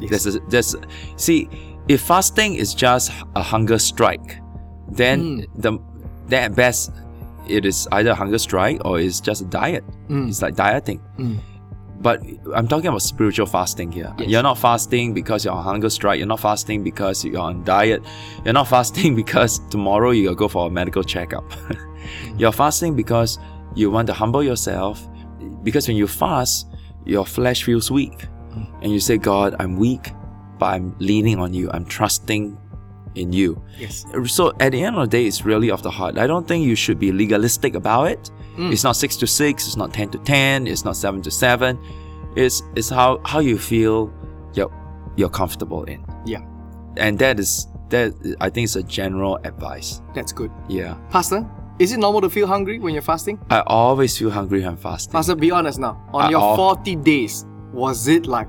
Yes. 0.00 0.24
There's 0.24 0.36
a, 0.36 0.40
there's 0.48 0.76
see, 1.16 1.46
if 1.88 2.00
fasting 2.00 2.54
is 2.54 2.72
just 2.72 3.12
a 3.36 3.42
hunger 3.42 3.78
strike, 3.78 4.40
then 4.90 5.20
hmm. 5.20 5.60
the 5.60 5.78
then 6.26 6.52
at 6.52 6.56
best 6.56 6.90
it 7.46 7.66
is 7.66 7.86
either 7.92 8.12
a 8.12 8.14
hunger 8.14 8.38
strike 8.38 8.82
or 8.86 8.98
it's 8.98 9.20
just 9.20 9.42
a 9.42 9.44
diet. 9.44 9.84
Hmm. 10.06 10.28
It's 10.28 10.40
like 10.40 10.56
dieting. 10.56 11.00
Hmm. 11.18 11.36
But 12.00 12.22
I'm 12.54 12.68
talking 12.68 12.86
about 12.86 13.02
spiritual 13.02 13.46
fasting 13.46 13.90
here. 13.90 14.14
Yes. 14.18 14.28
You're 14.28 14.42
not 14.42 14.58
fasting 14.58 15.14
because 15.14 15.44
you're 15.44 15.54
on 15.54 15.64
hunger 15.64 15.90
strike. 15.90 16.18
You're 16.18 16.28
not 16.28 16.40
fasting 16.40 16.84
because 16.84 17.24
you're 17.24 17.40
on 17.40 17.64
diet. 17.64 18.02
You're 18.44 18.54
not 18.54 18.68
fasting 18.68 19.16
because 19.22 19.58
tomorrow 19.70 20.10
you 20.10 20.34
go 20.34 20.48
for 20.48 20.68
a 20.68 20.70
medical 20.70 21.02
checkup. 21.02 21.44
you're 22.36 22.52
fasting 22.52 22.94
because 22.94 23.38
you 23.74 23.90
want 23.90 24.06
to 24.06 24.12
humble 24.12 24.44
yourself. 24.44 25.06
Because 25.64 25.88
when 25.88 25.96
you 25.96 26.06
fast, 26.06 26.68
your 27.04 27.26
flesh 27.26 27.64
feels 27.64 27.90
weak. 27.90 28.26
Mm. 28.52 28.82
And 28.82 28.92
you 28.92 29.00
say, 29.00 29.18
God, 29.18 29.56
I'm 29.58 29.76
weak, 29.76 30.12
but 30.58 30.66
I'm 30.66 30.94
leaning 31.00 31.40
on 31.40 31.52
you. 31.52 31.68
I'm 31.72 31.84
trusting 31.84 32.56
in 33.16 33.32
you. 33.32 33.62
Yes. 33.76 34.04
So 34.26 34.52
at 34.60 34.72
the 34.72 34.82
end 34.82 34.96
of 34.96 35.10
the 35.10 35.16
day, 35.16 35.26
it's 35.26 35.44
really 35.44 35.70
of 35.70 35.82
the 35.82 35.90
heart. 35.90 36.16
I 36.18 36.26
don't 36.26 36.46
think 36.46 36.64
you 36.64 36.76
should 36.76 36.98
be 36.98 37.10
legalistic 37.10 37.74
about 37.74 38.04
it. 38.04 38.30
It's 38.58 38.82
not 38.84 38.96
six 38.96 39.16
to 39.16 39.26
six. 39.26 39.66
It's 39.66 39.76
not 39.76 39.92
ten 39.94 40.08
to 40.10 40.18
ten. 40.18 40.66
It's 40.66 40.84
not 40.84 40.96
seven 40.96 41.22
to 41.22 41.30
seven. 41.30 41.78
It's 42.36 42.62
it's 42.76 42.88
how 42.88 43.20
how 43.24 43.38
you 43.40 43.56
feel 43.58 44.12
you're 44.54 44.70
you're 45.16 45.30
comfortable 45.30 45.84
in, 45.84 46.04
Yeah. 46.26 46.42
and 46.96 47.18
that 47.20 47.38
is 47.40 47.66
that 47.90 48.12
I 48.40 48.50
think 48.50 48.64
it's 48.64 48.76
a 48.76 48.82
general 48.82 49.38
advice. 49.44 50.02
That's 50.14 50.32
good. 50.32 50.50
Yeah, 50.68 50.94
Pastor, 51.10 51.48
is 51.78 51.92
it 51.92 51.98
normal 51.98 52.20
to 52.20 52.28
feel 52.30 52.46
hungry 52.46 52.78
when 52.78 52.92
you're 52.94 53.02
fasting? 53.02 53.38
I 53.50 53.60
always 53.66 54.16
feel 54.18 54.30
hungry 54.30 54.62
when 54.62 54.76
fasting. 54.76 55.12
Pastor, 55.12 55.34
be 55.36 55.50
honest 55.50 55.78
now. 55.78 55.96
On 56.12 56.26
Uh, 56.26 56.30
your 56.30 56.40
oh. 56.42 56.56
40 56.56 56.96
days, 56.96 57.46
was 57.72 58.06
it 58.08 58.26
like, 58.26 58.48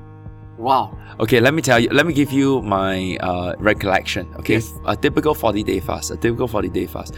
wow? 0.58 0.95
Okay, 1.19 1.39
let 1.39 1.54
me 1.54 1.62
tell 1.62 1.80
you. 1.80 1.89
Let 1.91 2.06
me 2.06 2.13
give 2.13 2.32
you 2.32 2.62
my 2.62 3.17
uh, 3.22 3.56
recollection. 3.60 4.28
Okay, 4.39 4.56
Yes. 4.56 4.74
a 4.86 4.95
typical 4.95 5.34
forty 5.34 5.63
day 5.63 5.80
fast. 5.80 6.12
A 6.12 6.17
typical 6.17 6.48
forty 6.48 6.69
day 6.69 6.86
fast. 6.88 7.13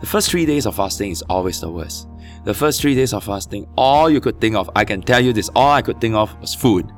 The 0.00 0.06
first 0.06 0.30
three 0.30 0.44
days 0.46 0.66
of 0.66 0.74
fasting 0.76 1.10
is 1.10 1.22
always 1.28 1.60
the 1.60 1.70
worst. 1.70 2.08
The 2.44 2.54
first 2.54 2.80
three 2.80 2.94
days 2.94 3.12
of 3.12 3.24
fasting, 3.24 3.66
all 3.76 4.08
you 4.10 4.20
could 4.20 4.40
think 4.40 4.54
of, 4.54 4.70
I 4.76 4.84
can 4.84 5.02
tell 5.02 5.20
you 5.20 5.32
this, 5.32 5.50
all 5.56 5.72
I 5.72 5.82
could 5.82 6.00
think 6.00 6.14
of 6.14 6.38
was 6.40 6.54
food. 6.54 6.92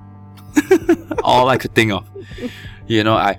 all 1.22 1.48
I 1.48 1.56
could 1.56 1.74
think 1.74 1.92
of. 1.92 2.09
You 2.87 3.04
know, 3.04 3.14
I 3.14 3.38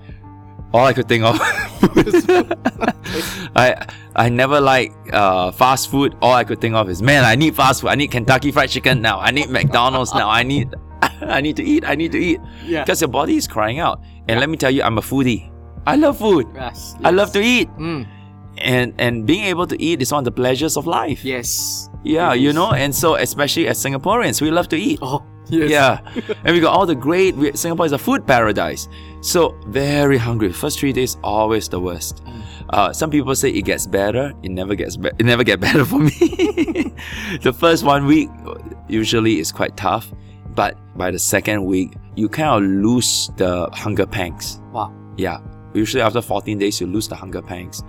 all 0.74 0.86
I 0.86 0.93
could 0.93 1.08
think 1.08 1.24
of 1.24 1.38
I 3.56 3.88
I 4.15 4.30
never 4.30 4.60
like 4.60 4.93
uh, 5.13 5.52
fast 5.52 5.89
food. 5.89 6.15
All 6.22 6.34
I 6.34 6.43
could 6.43 6.60
think 6.60 6.76
of 6.76 6.89
is 6.89 7.02
man, 7.02 7.24
I 7.24 7.36
need 7.36 7.56
fast 7.56 7.82
food. 7.82 7.89
I 7.89 7.96
need 7.96 8.12
Kentucky 8.12 8.52
fried 8.52 8.70
chicken 8.70 9.02
now. 9.02 9.20
I 9.20 9.32
need 9.32 9.50
McDonald's 9.50 10.13
now. 10.13 10.30
I 10.30 10.43
need 10.43 10.74
I 11.02 11.41
need 11.41 11.56
to 11.58 11.63
eat. 11.63 11.86
I 11.86 11.96
need 11.96 12.12
to 12.12 12.20
eat. 12.20 12.39
Yeah. 12.65 12.84
Because 12.84 13.02
your 13.02 13.10
body 13.10 13.38
is 13.38 13.48
crying 13.48 13.80
out. 13.80 14.02
And 14.28 14.39
let 14.39 14.50
me 14.50 14.58
tell 14.58 14.72
you, 14.72 14.84
I'm 14.84 14.98
a 14.98 15.02
foodie. 15.02 15.52
I 15.86 15.96
love 15.96 16.17
food. 16.17 16.48
Yes. 16.54 16.96
I 17.04 17.12
love 17.12 17.32
to 17.34 17.41
eat. 17.41 17.70
Mm. 17.78 18.08
And 18.60 18.93
and 18.98 19.26
being 19.26 19.46
able 19.46 19.67
to 19.67 19.82
eat 19.82 20.02
is 20.02 20.12
one 20.12 20.20
of 20.20 20.26
the 20.26 20.32
pleasures 20.32 20.78
of 20.78 20.88
life. 20.88 21.24
Yes. 21.24 21.89
Yeah, 22.04 22.34
you 22.34 22.54
know, 22.54 22.72
and 22.72 22.96
so 22.96 23.15
especially 23.15 23.67
as 23.67 23.84
Singaporeans, 23.84 24.41
we 24.41 24.50
love 24.50 24.70
to 24.70 24.78
eat. 24.78 25.00
Oh, 25.02 25.24
yes. 25.50 25.70
Yeah, 25.70 26.00
and 26.46 26.56
we 26.56 26.62
got 26.62 26.74
all 26.74 26.86
the 26.86 26.96
great. 26.96 27.36
We, 27.36 27.52
Singapore 27.54 27.86
is 27.86 27.91
a 27.91 27.98
food 27.98 28.26
paradise, 28.26 28.88
so 29.22 29.58
very 29.67 30.17
hungry. 30.17 30.54
First 30.54 30.80
three 30.80 30.93
days 30.93 31.17
always 31.24 31.67
the 31.67 31.80
worst. 31.82 32.24
Uh, 32.70 32.93
some 32.93 33.10
people 33.10 33.36
say 33.36 33.50
it 33.50 33.63
gets 33.63 33.86
better. 33.86 34.34
It 34.43 34.52
never 34.52 34.76
gets 34.76 34.96
better. 34.96 35.15
It 35.20 35.26
never 35.26 35.43
get 35.43 35.60
better 35.67 35.84
for 35.84 36.00
me. 36.00 36.10
the 37.41 37.54
first 37.58 37.84
one 37.84 38.06
week 38.06 38.30
usually 38.88 39.39
is 39.39 39.52
quite 39.52 39.76
tough, 39.76 40.12
but 40.56 40.78
by 40.98 41.12
the 41.12 41.20
second 41.20 41.65
week 41.65 41.96
you 42.15 42.30
kind 42.30 42.63
of 42.63 42.70
lose 42.70 43.30
the 43.38 43.70
hunger 43.74 44.06
pangs. 44.06 44.62
Wow. 44.72 44.93
Yeah, 45.17 45.39
usually 45.74 46.02
after 46.02 46.22
14 46.22 46.58
days 46.58 46.80
you 46.80 46.88
lose 46.88 47.08
the 47.08 47.15
hunger 47.15 47.41
pangs, 47.41 47.84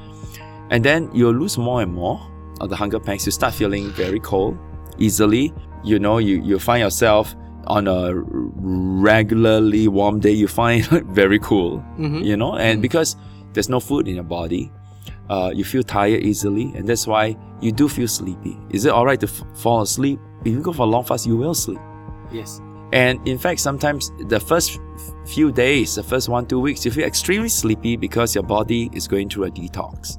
and 0.70 0.84
then 0.84 1.10
you'll 1.12 1.34
lose 1.34 1.58
more 1.58 1.82
and 1.82 1.92
more 1.92 2.20
of 2.60 2.70
the 2.70 2.76
hunger 2.76 3.00
pangs. 3.00 3.26
You 3.26 3.32
start 3.32 3.54
feeling 3.54 3.90
very 3.90 4.20
cold 4.20 4.58
easily. 4.98 5.52
You 5.84 5.98
know, 5.98 6.18
you 6.18 6.42
you 6.42 6.58
find 6.58 6.80
yourself 6.80 7.34
on 7.66 7.86
a 7.86 8.14
regularly 8.14 9.88
warm 9.88 10.20
day, 10.20 10.32
you 10.32 10.48
find 10.48 10.84
very 11.08 11.38
cool. 11.38 11.84
You 12.24 12.36
know, 12.36 12.56
and 12.56 12.80
because 12.82 13.16
there's 13.52 13.68
no 13.68 13.80
food 13.80 14.08
in 14.08 14.14
your 14.14 14.24
body, 14.24 14.70
uh, 15.28 15.52
you 15.54 15.64
feel 15.64 15.82
tired 15.82 16.22
easily, 16.22 16.72
and 16.74 16.88
that's 16.88 17.06
why 17.06 17.36
you 17.60 17.72
do 17.72 17.88
feel 17.88 18.08
sleepy. 18.08 18.58
Is 18.70 18.84
it 18.86 18.92
alright 18.92 19.20
to 19.20 19.26
f- 19.26 19.42
fall 19.54 19.82
asleep? 19.82 20.18
If 20.44 20.52
you 20.52 20.60
go 20.60 20.72
for 20.72 20.82
a 20.82 20.86
long 20.86 21.04
fast, 21.04 21.26
you 21.26 21.36
will 21.36 21.54
sleep. 21.54 21.80
Yes. 22.32 22.60
And 22.92 23.26
in 23.28 23.36
fact, 23.36 23.60
sometimes 23.60 24.10
the 24.28 24.40
first 24.40 24.80
few 25.26 25.52
days, 25.52 25.96
the 25.96 26.02
first 26.02 26.28
one, 26.30 26.46
two 26.46 26.60
weeks, 26.60 26.84
you 26.86 26.90
feel 26.90 27.06
extremely 27.06 27.50
sleepy 27.50 27.96
because 27.96 28.34
your 28.34 28.44
body 28.44 28.88
is 28.94 29.06
going 29.06 29.28
through 29.28 29.44
a 29.44 29.50
detox. 29.50 30.18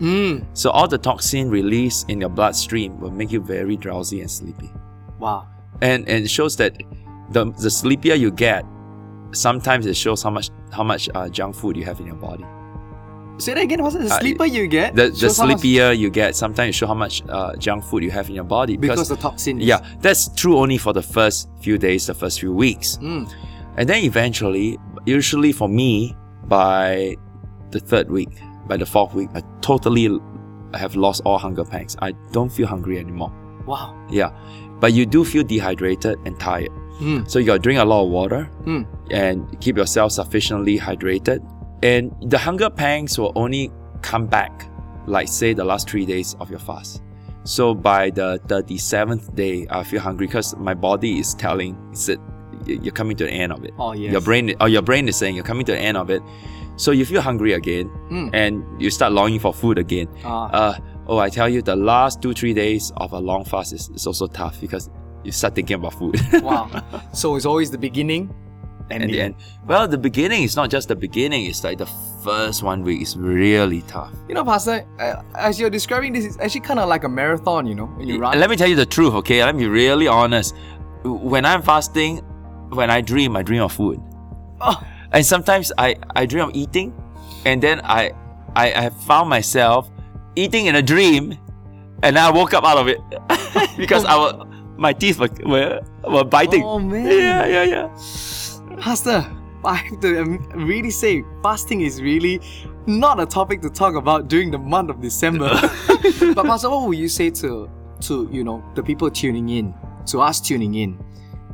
Mm. 0.00 0.44
So 0.54 0.70
all 0.70 0.88
the 0.88 0.98
toxin 0.98 1.50
released 1.50 2.08
in 2.08 2.20
your 2.20 2.30
bloodstream 2.30 2.98
will 3.00 3.10
make 3.10 3.30
you 3.30 3.40
very 3.40 3.76
drowsy 3.76 4.20
and 4.20 4.30
sleepy. 4.30 4.70
Wow. 5.18 5.46
And 5.82 6.08
and 6.08 6.24
it 6.24 6.28
shows 6.30 6.56
that 6.56 6.72
the 7.30 7.52
the 7.58 7.70
sleepier 7.70 8.14
you 8.14 8.30
get, 8.30 8.64
sometimes 9.32 9.86
it 9.86 9.94
shows 9.96 10.22
how 10.22 10.30
much 10.30 10.50
how 10.72 10.82
much 10.84 11.08
uh, 11.14 11.28
junk 11.28 11.54
food 11.54 11.76
you 11.76 11.84
have 11.84 12.00
in 12.00 12.06
your 12.06 12.16
body. 12.16 12.44
Say 13.38 13.54
that 13.54 13.62
again. 13.64 13.82
What's 13.82 13.96
it? 13.96 14.02
The 14.02 14.36
Uh, 14.40 14.44
you 14.44 14.66
get? 14.66 14.94
The, 14.94 15.08
the 15.08 15.34
how 15.34 15.46
much- 15.46 15.60
sleepier 15.60 15.92
you 15.92 16.10
get, 16.10 16.36
sometimes 16.36 16.70
it 16.70 16.78
shows 16.78 16.88
how 16.88 16.94
much 16.94 17.22
uh, 17.28 17.56
junk 17.56 17.84
food 17.84 18.02
you 18.02 18.10
have 18.10 18.28
in 18.28 18.34
your 18.34 18.44
body 18.44 18.76
Because 18.76 19.08
the 19.08 19.16
toxin. 19.16 19.60
is- 19.60 19.66
Yeah, 19.66 19.80
that's 20.00 20.28
true 20.34 20.58
only 20.58 20.76
for 20.76 20.92
the 20.92 21.00
first 21.02 21.48
few 21.62 21.78
days, 21.78 22.06
the 22.06 22.12
first 22.14 22.38
few 22.40 22.52
weeks. 22.52 22.98
Mm. 23.00 23.32
And 23.78 23.88
then 23.88 24.04
eventually, 24.04 24.78
usually 25.06 25.52
for 25.52 25.68
me, 25.70 26.14
by 26.48 27.16
the 27.70 27.80
third 27.80 28.10
week, 28.10 28.28
by 28.70 28.76
the 28.78 28.86
fourth 28.86 29.12
week, 29.14 29.28
I 29.34 29.42
totally 29.60 30.06
have 30.74 30.94
lost 30.96 31.20
all 31.26 31.36
hunger 31.38 31.64
pangs. 31.64 31.96
I 32.00 32.12
don't 32.32 32.48
feel 32.50 32.66
hungry 32.68 32.98
anymore. 32.98 33.32
Wow. 33.66 33.94
Yeah. 34.10 34.30
but 34.80 34.94
you 34.94 35.04
do 35.04 35.24
feel 35.26 35.42
dehydrated 35.44 36.16
and 36.24 36.40
tired. 36.40 36.70
Mm. 37.00 37.28
So 37.30 37.38
you 37.38 37.44
got 37.44 37.54
to 37.54 37.58
drink 37.58 37.78
a 37.80 37.84
lot 37.84 38.02
of 38.04 38.08
water 38.10 38.48
Mm. 38.64 38.86
and 39.10 39.60
keep 39.60 39.76
yourself 39.76 40.12
sufficiently 40.12 40.78
hydrated. 40.78 41.40
And 41.82 42.12
the 42.32 42.38
hunger 42.38 42.70
pangs 42.70 43.18
will 43.18 43.32
only 43.36 43.70
come 44.00 44.26
back, 44.26 44.52
like 45.06 45.28
say 45.28 45.52
the 45.52 45.64
last 45.64 45.90
three 45.90 46.06
days 46.06 46.34
of 46.40 46.48
your 46.50 46.58
fast. 46.60 47.02
So 47.44 47.74
by 47.74 48.08
the 48.10 48.38
37th 48.48 49.34
day, 49.34 49.66
I 49.70 49.84
feel 49.84 50.00
hungry 50.00 50.26
because 50.28 50.56
my 50.56 50.72
body 50.74 51.18
is 51.18 51.34
telling 51.34 51.76
it's 51.92 52.08
you're 52.66 52.92
coming 53.00 53.16
to 53.16 53.24
the 53.24 53.30
end 53.32 53.52
of 53.52 53.64
it. 53.64 53.72
Oh, 53.78 53.92
yes. 53.92 54.12
Your 54.12 54.20
brain 54.22 54.54
or 54.60 54.68
your 54.68 54.82
brain 54.82 55.08
is 55.08 55.16
saying 55.16 55.34
you're 55.34 55.44
coming 55.52 55.64
to 55.66 55.72
the 55.72 55.78
end 55.78 55.96
of 55.96 56.08
it. 56.10 56.22
So 56.76 56.92
you 56.92 57.04
feel 57.04 57.20
hungry 57.20 57.52
again 57.52 57.90
Mm. 58.10 58.30
and 58.32 58.64
you 58.82 58.90
start 58.90 59.12
longing 59.12 59.38
for 59.40 59.52
food 59.52 59.78
again. 59.78 60.08
Ah. 60.24 60.50
Uh, 60.52 60.78
oh, 61.08 61.18
I 61.18 61.28
tell 61.28 61.48
you, 61.48 61.62
the 61.62 61.76
last 61.76 62.22
two, 62.22 62.32
three 62.32 62.54
days 62.54 62.92
of 62.96 63.12
a 63.12 63.18
long 63.18 63.44
fast 63.44 63.72
is, 63.72 63.90
is 63.94 64.06
also 64.06 64.26
tough 64.26 64.60
because 64.60 64.88
you 65.24 65.32
start 65.32 65.54
thinking 65.54 65.74
about 65.76 65.94
food. 65.94 66.18
wow. 66.42 66.68
So 67.12 67.36
it's 67.36 67.44
always 67.46 67.70
the 67.70 67.78
beginning 67.78 68.34
and, 68.90 69.02
and 69.04 69.12
the 69.12 69.20
end. 69.20 69.34
Well, 69.66 69.86
the 69.86 69.98
beginning 69.98 70.42
is 70.42 70.56
not 70.56 70.70
just 70.70 70.88
the 70.88 70.96
beginning, 70.96 71.44
it's 71.46 71.62
like 71.62 71.78
the 71.78 71.86
first 72.24 72.62
one 72.62 72.82
week 72.82 73.02
is 73.02 73.16
really 73.16 73.82
tough. 73.82 74.12
You 74.28 74.34
know, 74.34 74.44
Pastor, 74.44 74.84
uh, 74.98 75.22
as 75.36 75.60
you're 75.60 75.70
describing 75.70 76.12
this, 76.14 76.24
it's 76.24 76.38
actually 76.38 76.62
kind 76.62 76.80
of 76.80 76.88
like 76.88 77.04
a 77.04 77.08
marathon, 77.08 77.66
you 77.66 77.74
know, 77.74 77.86
when 77.86 78.08
you 78.08 78.18
run. 78.18 78.38
Let 78.40 78.50
me 78.50 78.56
tell 78.56 78.68
you 78.68 78.76
the 78.76 78.86
truth, 78.86 79.12
okay? 79.14 79.44
Let 79.44 79.54
me 79.54 79.64
be 79.64 79.68
really 79.68 80.08
honest. 80.08 80.54
When 81.04 81.44
I'm 81.44 81.62
fasting, 81.62 82.18
when 82.70 82.90
I 82.90 83.00
dream, 83.00 83.36
I 83.36 83.42
dream 83.42 83.62
of 83.62 83.72
food. 83.72 84.00
Oh. 84.60 84.82
And 85.12 85.24
sometimes 85.24 85.72
I, 85.76 85.96
I 86.14 86.26
dream 86.26 86.48
of 86.48 86.54
eating, 86.54 86.94
and 87.44 87.62
then 87.62 87.80
I, 87.84 88.12
I 88.54 88.72
I 88.72 88.80
have 88.80 88.96
found 89.02 89.28
myself 89.28 89.90
eating 90.36 90.66
in 90.66 90.76
a 90.76 90.82
dream, 90.82 91.36
and 92.02 92.18
I 92.18 92.30
woke 92.30 92.54
up 92.54 92.64
out 92.64 92.78
of 92.78 92.88
it 92.88 93.00
because 93.76 94.04
our 94.04 94.46
my 94.80 94.94
teeth 94.94 95.18
were, 95.20 95.28
were, 95.44 95.80
were 96.08 96.24
biting. 96.24 96.64
Oh, 96.64 96.78
man. 96.78 97.06
Yeah, 97.06 97.46
yeah, 97.46 97.64
yeah. 97.64 97.88
Pastor, 98.78 99.26
I 99.62 99.74
have 99.74 100.00
to 100.00 100.24
really 100.54 100.90
say, 100.90 101.22
fasting 101.42 101.82
is 101.82 102.00
really 102.00 102.40
not 102.86 103.20
a 103.20 103.26
topic 103.26 103.60
to 103.60 103.68
talk 103.68 103.94
about 103.94 104.28
during 104.28 104.50
the 104.50 104.58
month 104.58 104.88
of 104.88 105.02
December. 105.02 105.50
but 106.34 106.46
Pastor, 106.46 106.70
what 106.70 106.88
would 106.88 106.98
you 106.98 107.08
say 107.08 107.28
to 107.30 107.70
to 108.00 108.26
you 108.32 108.42
know 108.42 108.64
the 108.74 108.82
people 108.82 109.10
tuning 109.10 109.50
in, 109.50 109.74
to 110.06 110.20
us 110.20 110.40
tuning 110.40 110.74
in, 110.74 110.98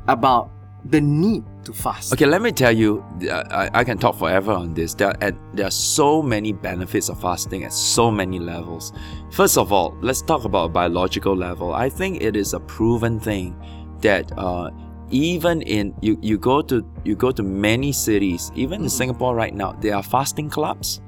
about 0.06 0.50
the 0.84 1.00
need 1.00 1.42
fast? 1.72 2.12
Okay, 2.12 2.26
let 2.26 2.42
me 2.42 2.52
tell 2.52 2.72
you, 2.72 3.04
I, 3.30 3.70
I 3.74 3.84
can 3.84 3.98
talk 3.98 4.16
forever 4.16 4.52
on 4.52 4.74
this. 4.74 4.94
There 4.94 5.08
are, 5.22 5.32
there 5.54 5.66
are 5.66 5.70
so 5.70 6.22
many 6.22 6.52
benefits 6.52 7.08
of 7.08 7.20
fasting 7.20 7.64
at 7.64 7.72
so 7.72 8.10
many 8.10 8.38
levels. 8.38 8.92
First 9.32 9.58
of 9.58 9.72
all, 9.72 9.96
let's 10.00 10.22
talk 10.22 10.44
about 10.44 10.64
a 10.66 10.68
biological 10.68 11.34
level. 11.36 11.72
I 11.74 11.88
think 11.88 12.22
it 12.22 12.36
is 12.36 12.54
a 12.54 12.60
proven 12.60 13.18
thing 13.20 13.54
that 14.00 14.30
uh, 14.38 14.70
even 15.10 15.62
in 15.62 15.94
you, 16.02 16.18
you 16.20 16.36
go 16.38 16.62
to 16.62 16.84
you 17.04 17.14
go 17.16 17.30
to 17.30 17.42
many 17.42 17.92
cities, 17.92 18.50
even 18.54 18.82
in 18.82 18.88
Singapore 18.88 19.34
right 19.34 19.54
now, 19.54 19.72
there 19.80 19.94
are 19.94 20.02
fasting 20.02 20.50
clubs. 20.50 21.00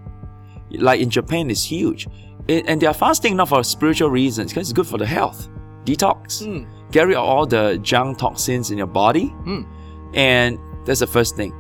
Like 0.70 1.00
in 1.00 1.08
Japan, 1.10 1.50
it's 1.50 1.64
huge, 1.64 2.06
It- 2.46 2.64
and 2.68 2.80
they 2.80 2.86
are 2.86 2.94
fasting 2.94 3.36
not 3.36 3.48
for 3.48 3.62
spiritual 3.64 4.10
reasons 4.10 4.52
because 4.52 4.68
it's 4.70 4.76
good 4.76 4.86
for 4.86 4.98
the 4.98 5.06
health, 5.06 5.48
detox, 5.84 6.42
Mm. 6.46 6.66
get 6.92 7.06
rid 7.06 7.16
of 7.16 7.24
all 7.24 7.46
the 7.46 7.78
junk 7.82 8.18
toxins 8.18 8.70
in 8.70 8.78
your 8.78 8.86
body. 8.86 9.34
Mm. 9.46 9.66
And 10.14 10.58
that's 10.84 11.00
the 11.00 11.06
first 11.06 11.36
thing. 11.36 11.54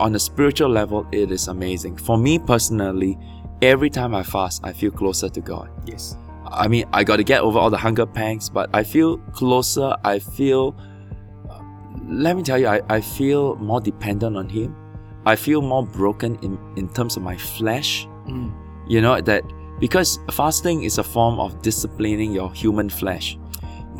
On 0.00 0.14
a 0.14 0.18
spiritual 0.18 0.68
level, 0.68 1.06
it 1.12 1.30
is 1.30 1.48
amazing. 1.48 1.96
For 1.96 2.16
me 2.18 2.38
personally, 2.38 3.18
every 3.62 3.90
time 3.90 4.14
I 4.14 4.22
fast, 4.22 4.60
I 4.64 4.72
feel 4.72 4.90
closer 4.90 5.28
to 5.28 5.40
God. 5.40 5.70
Yes. 5.84 6.16
I 6.46 6.68
mean, 6.68 6.84
I 6.92 7.04
got 7.04 7.16
to 7.16 7.24
get 7.24 7.42
over 7.42 7.58
all 7.58 7.70
the 7.70 7.76
hunger 7.76 8.06
pangs, 8.06 8.48
but 8.48 8.70
I 8.72 8.84
feel 8.84 9.18
closer. 9.32 9.94
I 10.04 10.18
feel, 10.18 10.76
let 12.06 12.36
me 12.36 12.42
tell 12.42 12.58
you, 12.58 12.68
I, 12.68 12.80
I 12.88 13.00
feel 13.00 13.56
more 13.56 13.80
dependent 13.80 14.36
on 14.36 14.48
Him. 14.48 14.74
I 15.26 15.36
feel 15.36 15.60
more 15.60 15.84
broken 15.84 16.38
in, 16.42 16.58
in 16.76 16.88
terms 16.88 17.16
of 17.16 17.22
my 17.22 17.36
flesh. 17.36 18.06
Mm. 18.26 18.54
You 18.88 19.00
know, 19.00 19.20
that 19.20 19.44
because 19.78 20.18
fasting 20.32 20.84
is 20.84 20.98
a 20.98 21.04
form 21.04 21.38
of 21.38 21.60
disciplining 21.62 22.32
your 22.32 22.52
human 22.52 22.88
flesh. 22.88 23.38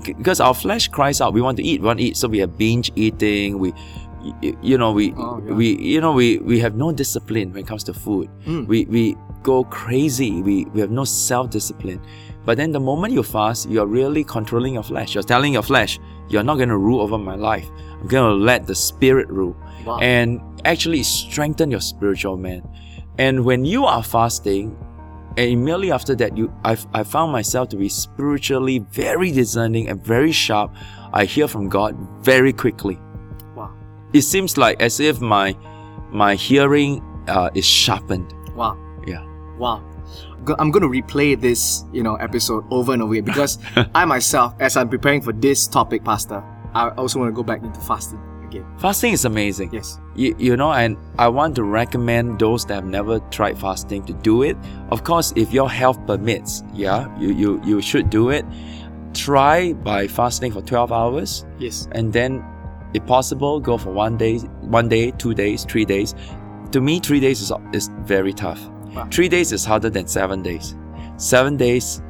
Because 0.05 0.41
our 0.41 0.55
flesh 0.55 0.89
cries 0.89 1.21
out, 1.21 1.33
we 1.33 1.41
want 1.41 1.57
to 1.59 1.63
eat, 1.63 1.81
we 1.81 1.87
want 1.87 1.99
to 2.01 2.05
eat. 2.05 2.17
So 2.17 2.29
we 2.29 2.39
have 2.39 2.57
binge 2.59 2.91
eating, 2.97 3.59
we, 3.59 3.73
you 4.63 4.77
know, 4.79 4.93
we, 4.93 5.13
Oh, 5.17 5.43
yeah. 5.47 5.53
we, 5.55 5.77
you 5.79 6.01
know, 6.01 6.13
we, 6.13 6.39
we 6.39 6.59
have 6.61 6.75
no 6.75 6.93
discipline 6.93 7.53
when 7.53 7.65
it 7.65 7.67
comes 7.67 7.85
to 7.85 7.95
food. 7.95 8.29
Mm. 8.47 8.67
We, 8.67 8.85
we 8.87 9.17
go 9.43 9.65
crazy. 9.65 10.43
We, 10.43 10.65
we 10.67 10.81
have 10.81 10.91
no 10.91 11.05
self-discipline. 11.05 12.01
But 12.45 12.57
then 12.57 12.73
the 12.73 12.81
moment 12.81 13.13
you 13.13 13.23
fast, 13.23 13.69
you're 13.69 13.87
really 13.87 14.25
controlling 14.25 14.75
your 14.75 14.83
flesh. 14.83 15.15
You're 15.15 15.23
telling 15.25 15.53
your 15.53 15.63
flesh, 15.63 15.99
you're 16.29 16.43
not 16.43 16.57
going 16.57 16.71
to 16.71 16.79
rule 16.79 17.01
over 17.01 17.19
my 17.19 17.35
life. 17.35 17.69
I'm 18.01 18.07
going 18.07 18.31
to 18.31 18.35
let 18.45 18.67
the 18.67 18.75
spirit 18.75 19.29
rule. 19.29 19.57
Wow. 19.85 19.99
And 19.99 20.41
actually 20.65 21.03
strengthen 21.03 21.71
your 21.71 21.81
spiritual 21.81 22.37
man. 22.37 22.67
And 23.19 23.45
when 23.45 23.65
you 23.65 23.85
are 23.85 24.03
fasting, 24.03 24.77
and 25.39 25.53
immediately 25.53 25.93
after 25.93 26.17
that, 26.17 26.37
you 26.37 26.53
I, 26.65 26.77
I 26.93 27.05
found 27.05 27.31
myself 27.31 27.69
to 27.69 27.77
be 27.77 27.89
spiritually 27.89 28.81
very 28.81 29.31
discerning 29.31 29.89
and 29.89 30.05
very 30.05 30.33
sharp. 30.33 30.75
I 31.13 31.27
hear 31.27 31.47
from 31.47 31.69
God 31.69 31.97
very 32.23 32.53
quickly. 32.53 32.99
Wow. 33.55 33.73
It 34.13 34.23
seems 34.23 34.59
like 34.59 34.83
as 34.83 34.99
if 34.99 35.21
my 35.21 35.57
my 36.11 36.35
hearing 36.35 37.01
uh, 37.29 37.51
is 37.55 37.65
sharpened. 37.65 38.35
Wow. 38.57 38.77
Yeah. 39.07 39.25
Wow. 39.57 39.85
I'm 40.59 40.73
going 40.73 40.83
to 40.83 40.89
replay 40.89 41.41
this, 41.41 41.85
you 41.93 42.03
know, 42.03 42.17
episode 42.17 42.65
over 42.71 42.93
and 42.93 43.03
over 43.03 43.13
again 43.13 43.25
because 43.25 43.59
I 43.95 44.05
myself, 44.07 44.55
as 44.59 44.77
I'm 44.77 44.89
preparing 44.89 45.21
for 45.23 45.33
this 45.33 45.69
topic, 45.69 46.03
Pastor, 46.05 46.43
I 46.75 46.89
also 46.91 47.21
want 47.21 47.29
to 47.29 47.37
go 47.37 47.45
back 47.45 47.63
into 47.63 47.79
fasting 47.81 48.19
again. 48.49 48.65
Fasting 48.79 49.13
is 49.13 49.25
amazing. 49.25 49.71
Yes. 49.73 49.99
You, 50.17 50.35
you 50.39 50.57
know, 50.57 50.73
and 50.73 50.97
I 51.19 51.29
want 51.29 51.55
to 51.57 51.65
recommend 51.65 52.39
those 52.39 52.65
that 52.67 52.75
have 52.75 52.85
never 52.85 53.21
tried 53.31 53.59
fasting 53.59 54.05
to 54.07 54.13
do 54.13 54.43
it. 54.43 54.57
Of 54.91 55.05
course, 55.05 55.33
if 55.37 55.53
your 55.53 55.71
health 55.71 55.99
permits, 56.07 56.63
yeah, 56.75 57.07
you, 57.19 57.33
you, 57.33 57.61
you 57.65 57.81
should 57.83 58.11
do 58.11 58.31
it. 58.31 58.45
Try 59.15 59.73
by 59.73 60.07
fasting 60.07 60.53
for 60.53 60.61
12 60.63 60.93
hours 60.93 61.45
Yes. 61.59 61.89
and 61.93 62.13
then, 62.13 62.45
if 62.95 63.05
possible, 63.07 63.59
go 63.61 63.77
for 63.79 63.91
one 63.91 64.17
day, 64.17 64.39
one 64.61 64.89
day, 64.89 65.11
two 65.13 65.35
days, 65.35 65.65
three 65.65 65.85
days. 65.85 66.15
To 66.73 66.81
me, 66.81 67.01
three 67.01 67.21
days 67.21 67.41
is, 67.41 67.53
is 67.73 67.91
very 68.03 68.33
tough. 68.33 68.61
Wow. 68.95 69.09
Three 69.11 69.29
days 69.29 69.53
is 69.53 69.65
harder 69.65 69.91
than 69.91 70.07
seven 70.07 70.43
days. 70.43 70.77
Seven 71.17 71.57
days 71.57 72.03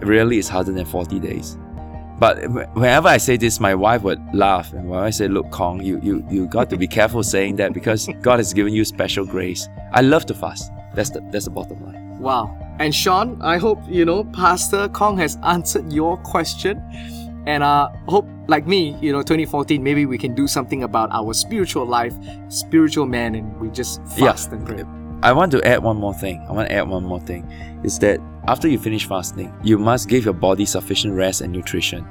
really 0.00 0.38
is 0.38 0.48
harder 0.48 0.72
than 0.72 0.84
40 0.86 1.18
days. 1.20 1.58
But 2.18 2.38
whenever 2.74 3.08
I 3.08 3.16
say 3.16 3.36
this, 3.36 3.58
my 3.60 3.74
wife 3.74 4.02
would 4.02 4.20
laugh. 4.34 4.72
And 4.72 4.88
when 4.88 5.00
I 5.00 5.10
say, 5.10 5.28
look, 5.28 5.50
Kong, 5.50 5.82
you, 5.82 6.00
you, 6.02 6.24
you 6.30 6.46
got 6.46 6.70
to 6.70 6.76
be 6.76 6.86
careful 6.86 7.22
saying 7.22 7.56
that 7.56 7.72
because 7.72 8.08
God 8.22 8.38
has 8.38 8.52
given 8.54 8.72
you 8.72 8.84
special 8.84 9.24
grace. 9.26 9.68
I 9.92 10.00
love 10.00 10.24
to 10.26 10.34
fast. 10.34 10.70
That's 10.94 11.10
the, 11.10 11.20
that's 11.32 11.46
the 11.46 11.50
bottom 11.50 11.84
line. 11.84 12.18
Wow. 12.20 12.56
And 12.78 12.94
Sean, 12.94 13.40
I 13.42 13.58
hope, 13.58 13.80
you 13.88 14.04
know, 14.04 14.24
Pastor 14.24 14.88
Kong 14.88 15.18
has 15.18 15.38
answered 15.42 15.92
your 15.92 16.16
question. 16.18 16.80
And 17.46 17.62
uh 17.62 17.90
hope 18.08 18.26
like 18.46 18.66
me, 18.66 18.96
you 19.02 19.12
know, 19.12 19.20
2014, 19.20 19.82
maybe 19.82 20.06
we 20.06 20.16
can 20.16 20.34
do 20.34 20.46
something 20.46 20.82
about 20.82 21.10
our 21.12 21.34
spiritual 21.34 21.84
life, 21.84 22.14
spiritual 22.48 23.04
man, 23.04 23.34
and 23.34 23.54
we 23.60 23.68
just 23.68 24.00
Yeah. 24.16 24.30
fast 24.30 24.50
and 24.52 24.64
pray. 24.64 24.82
I 25.22 25.32
want 25.32 25.52
to 25.52 25.62
add 25.66 25.82
one 25.82 25.98
more 25.98 26.14
thing. 26.14 26.42
I 26.48 26.52
want 26.52 26.68
to 26.70 26.74
add 26.74 26.88
one 26.88 27.04
more 27.04 27.20
thing. 27.20 27.44
Is 27.82 27.98
that 27.98 28.18
after 28.46 28.68
you 28.68 28.78
finish 28.78 29.06
fasting, 29.06 29.52
you 29.62 29.78
must 29.78 30.08
give 30.08 30.24
your 30.24 30.34
body 30.34 30.64
sufficient 30.66 31.14
rest 31.14 31.40
and 31.40 31.52
nutrition. 31.52 32.06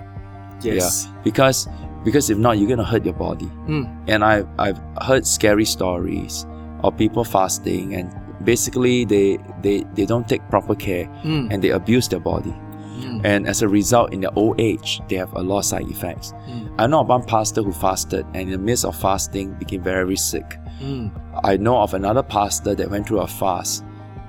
Yes. 0.61 1.05
Yeah. 1.07 1.21
Because 1.23 1.67
because 2.03 2.29
if 2.29 2.37
not, 2.37 2.57
you're 2.57 2.67
gonna 2.69 2.83
hurt 2.83 3.05
your 3.05 3.13
body. 3.13 3.45
Mm. 3.67 3.87
And 4.07 4.23
I've 4.23 4.47
I've 4.59 4.79
heard 5.01 5.25
scary 5.27 5.65
stories 5.65 6.45
of 6.83 6.97
people 6.97 7.23
fasting 7.23 7.95
and 7.95 8.13
basically 8.43 9.05
they 9.05 9.37
they, 9.61 9.83
they 9.93 10.05
don't 10.05 10.27
take 10.27 10.41
proper 10.49 10.75
care 10.75 11.05
Mm. 11.23 11.47
and 11.51 11.63
they 11.63 11.69
abuse 11.69 12.07
their 12.07 12.19
body. 12.19 12.53
Mm. 12.99 13.21
And 13.23 13.47
as 13.47 13.61
a 13.61 13.67
result, 13.67 14.13
in 14.13 14.21
their 14.21 14.37
old 14.37 14.59
age, 14.59 15.01
they 15.09 15.15
have 15.15 15.33
a 15.33 15.41
lot 15.41 15.59
of 15.59 15.65
side 15.65 15.89
effects. 15.89 16.33
Mm. 16.47 16.75
I 16.77 16.87
know 16.87 16.99
of 17.01 17.07
one 17.07 17.23
pastor 17.23 17.61
who 17.63 17.71
fasted 17.71 18.25
and 18.33 18.43
in 18.43 18.51
the 18.51 18.57
midst 18.57 18.85
of 18.85 18.95
fasting 18.95 19.53
became 19.53 19.81
very 19.81 20.15
sick. 20.17 20.57
Mm. 20.81 21.09
I 21.43 21.57
know 21.57 21.77
of 21.77 21.93
another 21.93 22.23
pastor 22.23 22.75
that 22.75 22.89
went 22.89 23.07
through 23.07 23.19
a 23.21 23.27
fast 23.27 23.83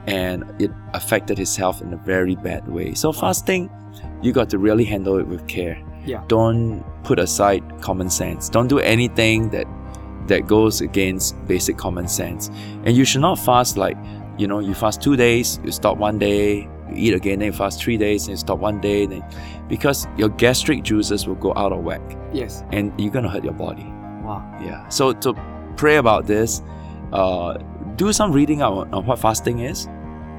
and 0.07 0.45
it 0.61 0.71
affected 0.93 1.39
his 1.39 1.57
health 1.57 1.81
in 1.83 1.93
a 1.93 1.97
very 1.97 2.37
bad 2.37 2.69
way. 2.69 2.95
So 2.95 3.13
fasting, 3.13 3.71
you 4.23 4.33
got 4.33 4.51
to 4.51 4.59
really 4.59 4.85
handle 4.85 5.19
it 5.19 5.27
with 5.27 5.47
care. 5.49 5.79
Yeah. 6.05 6.23
Don't 6.29 6.85
put 7.05 7.19
aside 7.19 7.63
common 7.81 8.11
sense. 8.11 8.49
Don't 8.49 8.69
do 8.69 8.79
anything 8.79 9.51
that 9.51 9.67
that 10.27 10.47
goes 10.47 10.81
against 10.81 11.35
basic 11.47 11.77
common 11.77 12.09
sense. 12.09 12.49
And 12.85 12.97
you 12.97 13.05
should 13.05 13.21
not 13.21 13.39
fast 13.39 13.77
like, 13.77 13.97
you 14.39 14.47
know, 14.47 14.59
you 14.59 14.73
fast 14.75 15.03
two 15.03 15.17
days, 15.17 15.61
you 15.65 15.71
stop 15.71 15.99
one 15.99 16.19
day, 16.19 16.61
you 16.91 16.95
eat 16.97 17.15
again, 17.15 17.41
then 17.41 17.47
you 17.47 17.53
fast 17.53 17.83
three 17.83 17.99
days, 17.99 18.23
and 18.23 18.31
you 18.31 18.37
stop 18.39 18.59
one 18.59 18.81
day, 18.81 19.05
then 19.07 19.23
because 19.69 20.07
your 20.17 20.31
gastric 20.31 20.83
juices 20.83 21.27
will 21.27 21.35
go 21.37 21.53
out 21.57 21.73
of 21.73 21.81
whack 21.85 22.01
Yes. 22.33 22.65
and 22.73 22.93
you're 22.99 23.13
gonna 23.13 23.29
hurt 23.31 23.45
your 23.45 23.53
body. 23.53 23.85
Wow. 24.23 24.43
Yeah. 24.63 24.89
So 24.89 25.13
to 25.13 25.35
pray 25.77 25.97
about 25.97 26.27
this, 26.27 26.63
uh, 27.13 27.59
do 27.97 28.13
some 28.13 28.33
reading 28.33 28.63
on, 28.63 28.93
on 28.93 29.07
what 29.07 29.19
fasting 29.19 29.61
is. 29.61 29.89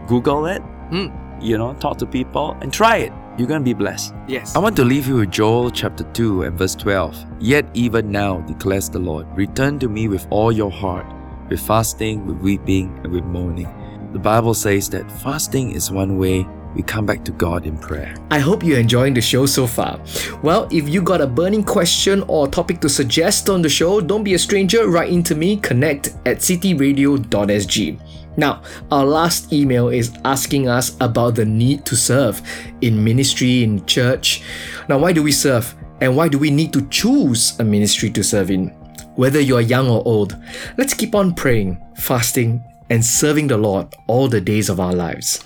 Google 0.07 0.45
it. 0.45 0.61
Mm. 0.91 1.11
You 1.41 1.57
know, 1.57 1.73
talk 1.75 1.97
to 1.97 2.05
people 2.05 2.57
and 2.61 2.71
try 2.71 2.97
it. 2.97 3.13
you're 3.37 3.47
going 3.47 3.61
to 3.61 3.65
be 3.65 3.73
blessed. 3.73 4.13
Yes. 4.27 4.55
I 4.55 4.59
want 4.59 4.75
to 4.77 4.85
leave 4.85 5.07
you 5.07 5.15
with 5.17 5.31
Joel 5.31 5.69
chapter 5.69 6.03
2 6.13 6.43
and 6.43 6.57
verse 6.57 6.75
12. 6.75 7.17
Yet 7.39 7.65
even 7.73 8.11
now, 8.11 8.39
declares 8.41 8.89
the 8.89 8.99
Lord, 8.99 9.27
return 9.35 9.77
to 9.79 9.89
me 9.89 10.07
with 10.07 10.25
all 10.29 10.51
your 10.51 10.71
heart, 10.71 11.05
with 11.49 11.59
fasting, 11.59 12.25
with 12.25 12.37
weeping, 12.37 12.97
and 13.03 13.11
with 13.11 13.25
mourning. 13.25 13.69
The 14.13 14.19
Bible 14.19 14.53
says 14.53 14.89
that 14.91 15.11
fasting 15.11 15.71
is 15.71 15.91
one 15.91 16.17
way 16.17 16.47
we 16.75 16.83
come 16.83 17.05
back 17.05 17.23
to 17.25 17.31
God 17.31 17.65
in 17.65 17.77
prayer. 17.77 18.15
I 18.29 18.39
hope 18.39 18.63
you're 18.63 18.79
enjoying 18.79 19.13
the 19.13 19.21
show 19.21 19.45
so 19.45 19.65
far. 19.65 19.99
Well, 20.43 20.67
if 20.71 20.89
you 20.89 21.01
got 21.01 21.21
a 21.21 21.27
burning 21.27 21.63
question 21.63 22.23
or 22.27 22.47
topic 22.47 22.81
to 22.81 22.89
suggest 22.89 23.49
on 23.49 23.61
the 23.61 23.69
show, 23.69 24.01
don't 24.01 24.23
be 24.23 24.33
a 24.33 24.39
stranger, 24.39 24.87
write 24.89 25.09
into 25.09 25.35
me, 25.35 25.57
connect 25.57 26.09
at 26.25 26.39
cityradio.sg. 26.39 27.99
Now, 28.37 28.63
our 28.91 29.05
last 29.05 29.53
email 29.53 29.87
is 29.87 30.11
asking 30.25 30.67
us 30.67 30.97
about 30.99 31.35
the 31.35 31.45
need 31.45 31.85
to 31.85 31.95
serve 31.95 32.41
in 32.81 33.01
ministry, 33.01 33.63
in 33.63 33.85
church. 33.85 34.43
Now, 34.89 34.97
why 34.97 35.13
do 35.13 35.23
we 35.23 35.31
serve? 35.31 35.73
And 36.01 36.17
why 36.17 36.27
do 36.27 36.37
we 36.37 36.51
need 36.51 36.73
to 36.73 36.85
choose 36.89 37.57
a 37.59 37.63
ministry 37.63 38.09
to 38.11 38.23
serve 38.23 38.51
in? 38.51 38.67
Whether 39.15 39.39
you're 39.39 39.61
young 39.61 39.87
or 39.87 40.03
old, 40.05 40.35
let's 40.77 40.93
keep 40.93 41.15
on 41.15 41.33
praying, 41.33 41.81
fasting, 41.95 42.61
and 42.89 43.03
serving 43.03 43.47
the 43.47 43.57
Lord 43.57 43.87
all 44.07 44.27
the 44.27 44.41
days 44.41 44.69
of 44.69 44.81
our 44.81 44.93
lives. 44.93 45.39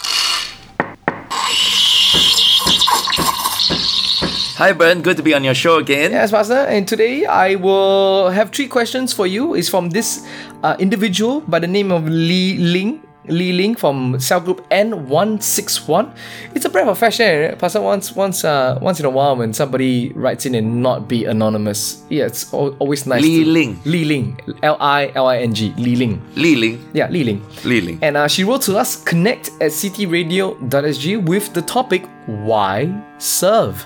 Hi, 4.60 4.74
Bern. 4.74 5.02
Good 5.02 5.16
to 5.16 5.24
be 5.24 5.34
on 5.34 5.46
your 5.46 5.54
show 5.56 5.78
again. 5.78 6.12
Yes, 6.12 6.32
Pastor. 6.32 6.68
And 6.68 6.86
today 6.86 7.26
I 7.26 7.56
will 7.56 8.30
have 8.30 8.52
three 8.52 8.68
questions 8.68 9.14
for 9.14 9.26
you. 9.26 9.56
It's 9.56 9.70
from 9.70 9.90
this 9.90 10.28
uh, 10.64 10.76
individual 10.80 11.40
by 11.48 11.60
the 11.60 11.68
name 11.68 11.94
of 11.94 12.04
Li 12.10 12.58
Ling. 12.58 13.00
Li 13.32 13.54
Ling 13.54 13.76
from 13.76 14.20
cell 14.20 14.42
group 14.42 14.68
N161. 14.70 16.12
It's 16.56 16.66
a 16.66 16.70
breath 16.70 16.90
of 16.90 16.98
fresh 16.98 17.22
air. 17.22 17.56
Pastor, 17.56 17.80
once 17.80 18.12
once 18.18 18.44
uh, 18.44 18.78
once 18.82 19.00
in 19.00 19.06
a 19.06 19.10
while 19.10 19.38
when 19.38 19.54
somebody 19.54 20.12
writes 20.12 20.46
in 20.46 20.56
and 20.56 20.84
not 20.84 21.08
be 21.08 21.24
anonymous. 21.24 22.04
Yeah, 22.10 22.26
it's 22.26 22.52
always 22.54 23.06
nice. 23.06 23.22
Li 23.22 23.46
to- 23.46 23.50
Ling. 23.50 23.80
Li 23.86 24.04
Ling. 24.04 24.42
L 24.62 24.76
I 24.82 25.14
L 25.16 25.28
I 25.28 25.38
N 25.38 25.54
G. 25.54 25.72
Li 25.78 25.96
Ling. 25.96 26.20
Li 26.36 26.56
Ling. 26.58 26.84
Yeah, 26.92 27.08
Li 27.08 27.24
Ling. 27.24 27.40
Li 27.64 27.80
Ling. 27.80 28.00
And 28.02 28.18
uh, 28.18 28.28
she 28.28 28.44
wrote 28.44 28.64
to 28.64 28.76
us 28.78 29.02
connect 29.04 29.52
at 29.62 29.72
cityradio.sg 29.72 31.24
with 31.24 31.54
the 31.54 31.62
topic 31.62 32.04
Why 32.28 32.92
Serve? 33.20 33.86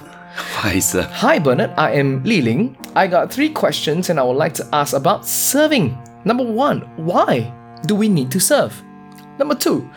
Wiser. 0.64 1.04
Hi 1.04 1.40
Bernard, 1.40 1.72
I 1.78 1.92
am 1.94 2.24
Li 2.24 2.42
Ling. 2.42 2.78
I 2.96 3.08
got 3.08 3.32
three 3.32 3.50
questions 3.50 4.10
and 4.10 4.20
I 4.20 4.24
would 4.24 4.38
like 4.38 4.54
to 4.56 4.68
ask 4.74 4.96
about 4.96 5.26
serving. 5.26 5.98
Number 6.26 6.44
one, 6.44 6.82
why 6.98 7.54
do 7.86 7.96
we 7.96 8.08
need 8.10 8.32
to 8.32 8.40
serve? 8.40 8.82
Number 9.38 9.56
two, 9.56 9.90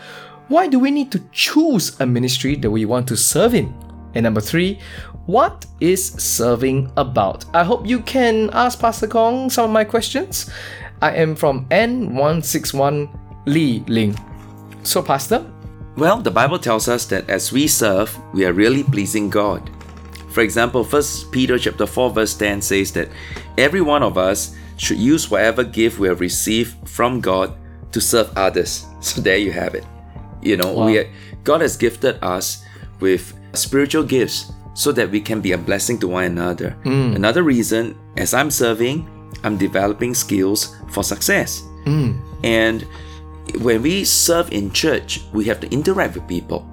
why 0.47 0.67
do 0.67 0.79
we 0.79 0.91
need 0.91 1.11
to 1.11 1.19
choose 1.31 1.99
a 1.99 2.05
ministry 2.05 2.55
that 2.55 2.69
we 2.69 2.85
want 2.85 3.07
to 3.07 3.17
serve 3.17 3.53
in? 3.53 3.73
And 4.13 4.23
number 4.23 4.41
three, 4.41 4.79
what 5.25 5.65
is 5.79 6.13
serving 6.13 6.91
about? 6.97 7.45
I 7.53 7.63
hope 7.63 7.85
you 7.85 7.99
can 8.01 8.49
ask 8.53 8.79
Pastor 8.79 9.07
Kong 9.07 9.49
some 9.49 9.65
of 9.65 9.71
my 9.71 9.83
questions. 9.83 10.49
I 11.01 11.11
am 11.15 11.35
from 11.35 11.65
N161 11.69 13.09
Li 13.45 13.83
Ling. 13.87 14.17
So, 14.83 15.01
Pastor, 15.01 15.45
Well, 15.97 16.21
the 16.21 16.31
Bible 16.31 16.59
tells 16.59 16.87
us 16.87 17.05
that 17.07 17.27
as 17.27 17.51
we 17.51 17.67
serve, 17.67 18.15
we 18.31 18.45
are 18.45 18.53
really 18.53 18.83
pleasing 18.83 19.31
God. 19.31 19.69
For 20.37 20.43
example, 20.43 20.83
1 20.83 21.03
Peter 21.31 21.57
chapter 21.57 21.87
4 21.87 22.11
verse 22.11 22.35
10 22.35 22.61
says 22.61 22.91
that 22.91 23.09
every 23.57 23.81
one 23.81 24.03
of 24.03 24.19
us 24.19 24.55
should 24.77 24.99
use 24.99 25.31
whatever 25.31 25.63
gift 25.63 25.97
we 25.97 26.07
have 26.09 26.19
received 26.19 26.87
from 26.87 27.21
God 27.21 27.57
to 27.91 27.99
serve 27.99 28.29
others. 28.37 28.85
So 29.01 29.19
there 29.19 29.37
you 29.37 29.51
have 29.51 29.73
it. 29.73 29.83
You 30.43 30.57
know, 30.57 30.85
we 30.85 30.99
are, 30.99 31.09
God 31.43 31.61
has 31.61 31.75
gifted 31.75 32.21
us 32.21 32.63
with 32.99 33.33
spiritual 33.53 34.03
gifts 34.03 34.51
so 34.75 34.91
that 34.91 35.09
we 35.09 35.21
can 35.21 35.41
be 35.41 35.53
a 35.53 35.57
blessing 35.57 35.97
to 36.01 36.07
one 36.07 36.25
another. 36.25 36.77
Hmm. 36.83 37.15
Another 37.15 37.41
reason, 37.41 37.97
as 38.15 38.35
I'm 38.35 38.51
serving, 38.51 39.09
I'm 39.43 39.57
developing 39.57 40.13
skills 40.13 40.77
for 40.91 41.03
success. 41.03 41.63
Hmm. 41.85 42.21
And 42.43 42.85
when 43.65 43.81
we 43.81 44.05
serve 44.05 44.53
in 44.53 44.69
church, 44.69 45.21
we 45.33 45.45
have 45.45 45.59
to 45.61 45.67
interact 45.73 46.13
with 46.13 46.27
people. 46.27 46.69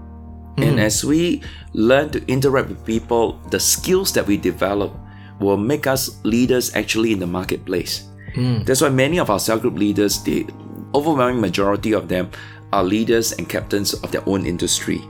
And 0.57 0.79
hmm. 0.79 0.87
as 0.87 1.05
we 1.05 1.43
learn 1.73 2.11
to 2.11 2.25
interact 2.31 2.69
with 2.69 2.85
people, 2.85 3.41
the 3.51 3.59
skills 3.59 4.13
that 4.13 4.27
we 4.27 4.37
develop 4.37 4.95
will 5.41 5.57
make 5.57 5.87
us 5.87 6.23
leaders 6.25 6.75
actually 6.75 7.13
in 7.13 7.19
the 7.19 7.27
marketplace. 7.27 8.09
Hmm. 8.35 8.63
That's 8.63 8.81
why 8.81 8.89
many 8.89 9.19
of 9.19 9.31
our 9.31 9.39
cell 9.41 9.59
group 9.59 9.75
leaders, 9.75 10.23
the 10.23 10.47
overwhelming 10.95 11.41
majority 11.41 11.93
of 11.93 12.09
them, 12.09 12.31
are 12.73 12.85
leaders 12.85 13.33
and 13.33 13.49
captains 13.49 13.95
of 13.95 14.11
their 14.11 14.27
own 14.29 14.47
industry. 14.47 15.03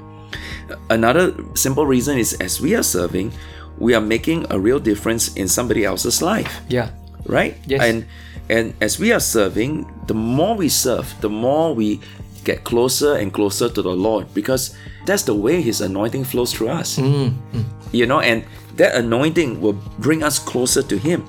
Another 0.88 1.34
simple 1.54 1.86
reason 1.86 2.18
is 2.18 2.34
as 2.34 2.60
we 2.60 2.74
are 2.74 2.82
serving, 2.82 3.32
we 3.78 3.94
are 3.94 4.00
making 4.00 4.46
a 4.50 4.58
real 4.58 4.78
difference 4.78 5.34
in 5.34 5.48
somebody 5.48 5.84
else's 5.84 6.22
life 6.22 6.60
yeah, 6.68 6.90
right? 7.26 7.56
Yes. 7.66 7.82
And 7.82 8.06
and 8.48 8.74
as 8.80 8.98
we 8.98 9.12
are 9.12 9.20
serving, 9.20 9.88
the 10.06 10.14
more 10.14 10.54
we 10.54 10.68
serve, 10.68 11.08
the 11.20 11.30
more 11.30 11.74
we 11.74 12.00
get 12.44 12.64
closer 12.64 13.16
and 13.16 13.32
closer 13.32 13.68
to 13.68 13.82
the 13.82 13.90
Lord 13.90 14.32
because 14.34 14.76
that's 15.06 15.22
the 15.22 15.34
way 15.34 15.60
His 15.60 15.80
anointing 15.80 16.24
flows 16.24 16.52
through 16.52 16.68
us. 16.68 16.98
Mm, 16.98 17.34
mm. 17.52 17.64
You 17.92 18.06
know, 18.06 18.20
and 18.20 18.44
that 18.76 18.94
anointing 18.94 19.60
will 19.60 19.78
bring 19.98 20.22
us 20.22 20.38
closer 20.38 20.82
to 20.82 20.98
Him. 20.98 21.26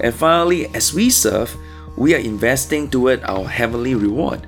And 0.00 0.14
finally, 0.14 0.66
as 0.74 0.94
we 0.94 1.10
serve, 1.10 1.54
we 1.96 2.14
are 2.14 2.18
investing 2.18 2.88
toward 2.88 3.22
our 3.24 3.44
heavenly 3.44 3.94
reward. 3.94 4.46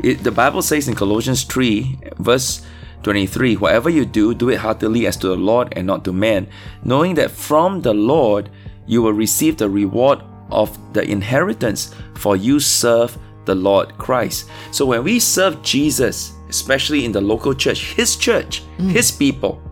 It, 0.00 0.22
the 0.24 0.30
Bible 0.32 0.62
says 0.62 0.88
in 0.88 0.94
Colossians 0.94 1.44
3, 1.44 1.98
verse 2.18 2.64
23, 3.02 3.56
Whatever 3.56 3.90
you 3.90 4.04
do, 4.04 4.34
do 4.34 4.50
it 4.50 4.58
heartily 4.58 5.06
as 5.06 5.16
to 5.18 5.28
the 5.28 5.36
Lord 5.36 5.72
and 5.76 5.86
not 5.86 6.04
to 6.04 6.12
man, 6.12 6.48
knowing 6.84 7.14
that 7.14 7.30
from 7.30 7.82
the 7.82 7.94
Lord 7.94 8.50
you 8.86 9.02
will 9.02 9.12
receive 9.12 9.56
the 9.56 9.70
reward 9.70 10.20
of 10.50 10.76
the 10.92 11.02
inheritance, 11.08 11.94
for 12.14 12.36
you 12.36 12.60
serve 12.60 13.16
the 13.44 13.54
Lord 13.54 13.96
Christ. 13.98 14.48
So 14.70 14.86
when 14.86 15.04
we 15.04 15.18
serve 15.18 15.62
Jesus, 15.62 16.32
especially 16.48 17.04
in 17.04 17.12
the 17.12 17.20
local 17.20 17.54
church, 17.54 17.94
His 17.94 18.16
church, 18.16 18.62
mm. 18.78 18.90
His 18.90 19.10
people, 19.10 19.62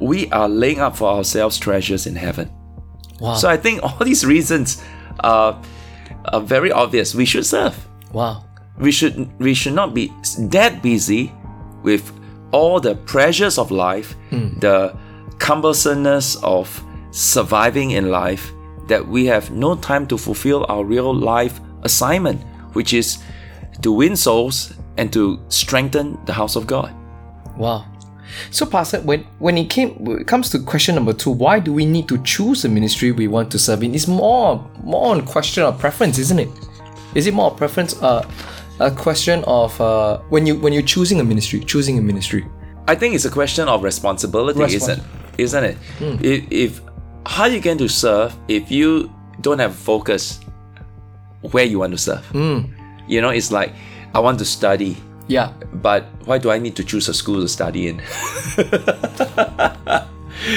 we 0.00 0.30
are 0.30 0.48
laying 0.48 0.80
up 0.80 0.96
for 0.96 1.08
ourselves 1.08 1.58
treasures 1.58 2.06
in 2.06 2.16
heaven. 2.16 2.50
wow, 3.20 3.34
So 3.34 3.48
I 3.48 3.56
think 3.56 3.82
all 3.84 4.04
these 4.04 4.24
reasons 4.24 4.82
are, 5.20 5.60
are 6.26 6.40
very 6.40 6.72
obvious. 6.72 7.14
We 7.14 7.24
should 7.24 7.46
serve 7.46 7.88
wow, 8.12 8.44
we 8.78 8.92
should 8.92 9.30
we 9.38 9.54
should 9.54 9.74
not 9.74 9.94
be 9.94 10.12
that 10.38 10.82
busy 10.82 11.32
with 11.82 12.12
all 12.52 12.80
the 12.80 12.94
pressures 12.94 13.58
of 13.58 13.70
life, 13.70 14.14
mm. 14.30 14.60
the 14.60 14.96
cumbersomeness 15.38 16.42
of 16.42 16.84
surviving 17.10 17.92
in 17.92 18.10
life, 18.10 18.52
that 18.88 19.06
we 19.06 19.26
have 19.26 19.50
no 19.50 19.74
time 19.74 20.06
to 20.06 20.18
fulfill 20.18 20.66
our 20.68 20.84
real 20.84 21.14
life 21.14 21.60
assignment, 21.82 22.40
which 22.72 22.92
is 22.92 23.18
to 23.80 23.92
win 23.92 24.16
souls 24.16 24.74
and 24.96 25.12
to 25.12 25.40
strengthen 25.48 26.18
the 26.26 26.32
house 26.32 26.56
of 26.56 26.66
God. 26.66 26.94
Wow. 27.56 27.86
So, 28.50 28.64
Pastor, 28.64 29.00
when 29.00 29.24
when 29.38 29.58
it 29.58 29.68
came 29.68 29.90
when 30.02 30.20
it 30.20 30.26
comes 30.26 30.48
to 30.50 30.58
question 30.58 30.94
number 30.94 31.12
two, 31.12 31.30
why 31.30 31.60
do 31.60 31.72
we 31.72 31.84
need 31.84 32.08
to 32.08 32.22
choose 32.22 32.64
a 32.64 32.68
ministry 32.68 33.12
we 33.12 33.28
want 33.28 33.50
to 33.50 33.58
serve 33.58 33.82
in? 33.82 33.94
It's 33.94 34.08
more 34.08 34.70
more 34.82 35.10
on 35.14 35.20
a 35.20 35.22
question 35.22 35.62
of 35.64 35.78
preference, 35.78 36.18
isn't 36.18 36.38
it? 36.38 36.48
Is 37.14 37.26
it 37.26 37.34
more 37.34 37.52
a 37.52 37.54
preference, 37.54 38.00
uh, 38.02 38.26
a 38.80 38.90
question 38.90 39.44
of 39.46 39.78
uh, 39.80 40.18
when 40.30 40.46
you 40.46 40.58
when 40.58 40.72
you're 40.72 40.82
choosing 40.82 41.20
a 41.20 41.24
ministry, 41.24 41.60
choosing 41.60 41.98
a 41.98 42.02
ministry? 42.02 42.46
I 42.88 42.94
think 42.94 43.14
it's 43.14 43.26
a 43.26 43.30
question 43.30 43.68
of 43.68 43.82
responsibility, 43.82 44.60
Respons- 44.60 44.74
isn't 44.74 45.02
isn't 45.38 45.64
it? 45.64 45.76
If, 46.00 46.50
if 46.50 46.80
how 47.26 47.46
you 47.46 47.60
going 47.60 47.78
to 47.78 47.88
serve 47.88 48.34
if 48.48 48.70
you 48.70 49.12
don't 49.40 49.58
have 49.58 49.74
focus 49.74 50.40
where 51.50 51.64
you 51.64 51.78
want 51.80 51.92
to 51.92 51.98
serve? 51.98 52.24
Hmm. 52.26 52.60
You 53.08 53.20
know, 53.20 53.30
it's 53.30 53.50
like 53.52 53.72
I 54.14 54.20
want 54.20 54.38
to 54.38 54.44
study, 54.44 54.96
Yeah, 55.28 55.52
but 55.74 56.04
why 56.26 56.38
do 56.38 56.50
I 56.50 56.58
need 56.58 56.76
to 56.76 56.84
choose 56.84 57.08
a 57.08 57.14
school 57.14 57.40
to 57.40 57.48
study 57.48 57.88
in? 57.88 58.00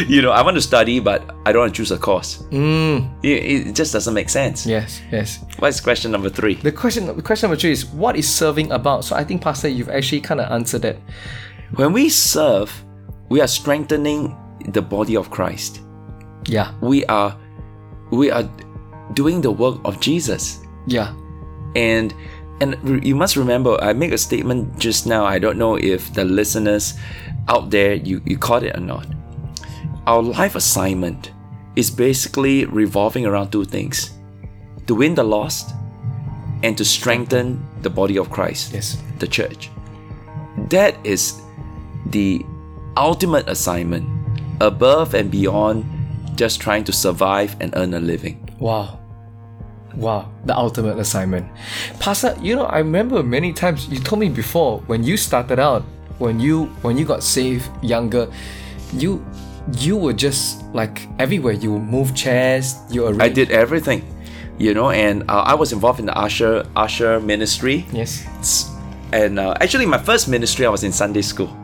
you 0.07 0.21
know, 0.21 0.31
I 0.31 0.41
want 0.41 0.55
to 0.55 0.61
study, 0.61 0.99
but 0.99 1.23
I 1.45 1.51
don't 1.51 1.61
want 1.61 1.75
to 1.75 1.77
choose 1.77 1.91
a 1.91 1.97
course. 1.97 2.37
Hmm. 2.49 2.99
It, 3.23 3.67
it 3.67 3.75
just 3.75 3.93
doesn't 3.93 4.13
make 4.13 4.29
sense. 4.29 4.65
yes, 4.65 5.01
yes. 5.11 5.39
What's 5.59 5.79
question 5.79 6.11
number 6.11 6.29
three? 6.29 6.55
The 6.55 6.71
question 6.71 7.05
the 7.07 7.21
question 7.21 7.49
number 7.49 7.59
three 7.59 7.71
is 7.71 7.85
what 7.85 8.15
is 8.15 8.27
serving 8.27 8.71
about? 8.71 9.05
So 9.05 9.15
I 9.15 9.23
think, 9.23 9.41
Pastor, 9.41 9.67
you've 9.67 9.89
actually 9.89 10.21
kind 10.21 10.41
of 10.41 10.51
answered 10.51 10.85
it. 10.85 10.99
When 11.75 11.93
we 11.93 12.09
serve, 12.09 12.71
we 13.29 13.41
are 13.41 13.47
strengthening 13.47 14.35
the 14.69 14.81
body 14.81 15.15
of 15.17 15.29
Christ. 15.29 15.81
Yeah, 16.47 16.73
We 16.81 17.05
are 17.05 17.37
we 18.11 18.29
are 18.31 18.47
doing 19.13 19.41
the 19.41 19.51
work 19.51 19.79
of 19.83 19.99
Jesus. 19.99 20.59
Yeah, 20.87 21.13
and 21.75 22.13
and 22.61 23.03
you 23.05 23.15
must 23.15 23.35
remember 23.35 23.77
i 23.83 23.91
make 23.91 24.13
a 24.13 24.17
statement 24.17 24.79
just 24.79 25.05
now 25.05 25.25
i 25.25 25.37
don't 25.37 25.57
know 25.57 25.75
if 25.75 26.13
the 26.13 26.23
listeners 26.23 26.93
out 27.47 27.69
there 27.69 27.93
you, 27.93 28.21
you 28.25 28.37
caught 28.37 28.63
it 28.63 28.75
or 28.75 28.79
not. 28.79 29.07
Our 30.07 30.21
life 30.21 30.55
assignment 30.55 31.31
is 31.75 31.89
basically 31.91 32.65
revolving 32.65 33.25
around 33.25 33.51
two 33.51 33.65
things. 33.65 34.11
To 34.87 34.95
win 34.95 35.15
the 35.15 35.23
lost 35.23 35.73
and 36.63 36.77
to 36.77 36.85
strengthen 36.85 37.65
the 37.81 37.89
body 37.89 38.17
of 38.17 38.29
christ 38.29 38.73
yes, 38.73 39.01
the 39.19 39.27
church. 39.27 39.69
That 40.69 40.95
is 41.03 41.41
the 42.07 42.45
ultimate 42.95 43.49
assignment, 43.49 44.07
above 44.61 45.13
and 45.13 45.29
beyond 45.29 45.85
just 46.35 46.61
trying 46.61 46.83
to 46.85 46.93
survive 46.93 47.55
and 47.59 47.73
earn 47.75 47.93
a 47.93 47.99
living. 47.99 48.47
Wow. 48.59 48.99
Wow, 49.97 50.29
the 50.45 50.55
ultimate 50.57 50.97
assignment. 50.99 51.47
Pastor, 51.99 52.35
you 52.41 52.55
know, 52.55 52.65
I 52.65 52.79
remember 52.79 53.23
many 53.23 53.53
times 53.53 53.87
you 53.87 53.99
told 53.99 54.19
me 54.19 54.29
before 54.29 54.79
when 54.87 55.03
you 55.03 55.17
started 55.17 55.59
out, 55.59 55.83
when 56.19 56.39
you 56.39 56.65
when 56.81 56.97
you 56.97 57.05
got 57.05 57.23
saved 57.23 57.69
younger, 57.81 58.27
you 58.93 59.23
you 59.79 59.97
were 59.97 60.13
just 60.13 60.63
like 60.73 61.07
everywhere. 61.19 61.53
You 61.53 61.79
move 61.79 62.13
chairs, 62.15 62.75
you 62.89 63.07
arrange 63.07 63.21
I 63.21 63.29
did 63.29 63.51
everything, 63.51 64.03
you 64.59 64.73
know, 64.73 64.89
and 64.91 65.23
uh, 65.29 65.41
I 65.47 65.53
was 65.55 65.71
involved 65.71 65.99
in 65.99 66.05
the 66.07 66.17
usher 66.17 66.65
usher 66.75 67.19
ministry. 67.19 67.85
Yes. 67.91 68.25
And 69.13 69.39
uh, 69.39 69.55
actually, 69.61 69.85
my 69.85 69.97
first 69.97 70.27
ministry, 70.27 70.65
I 70.65 70.69
was 70.69 70.83
in 70.83 70.91
Sunday 70.91 71.21
school. 71.21 71.55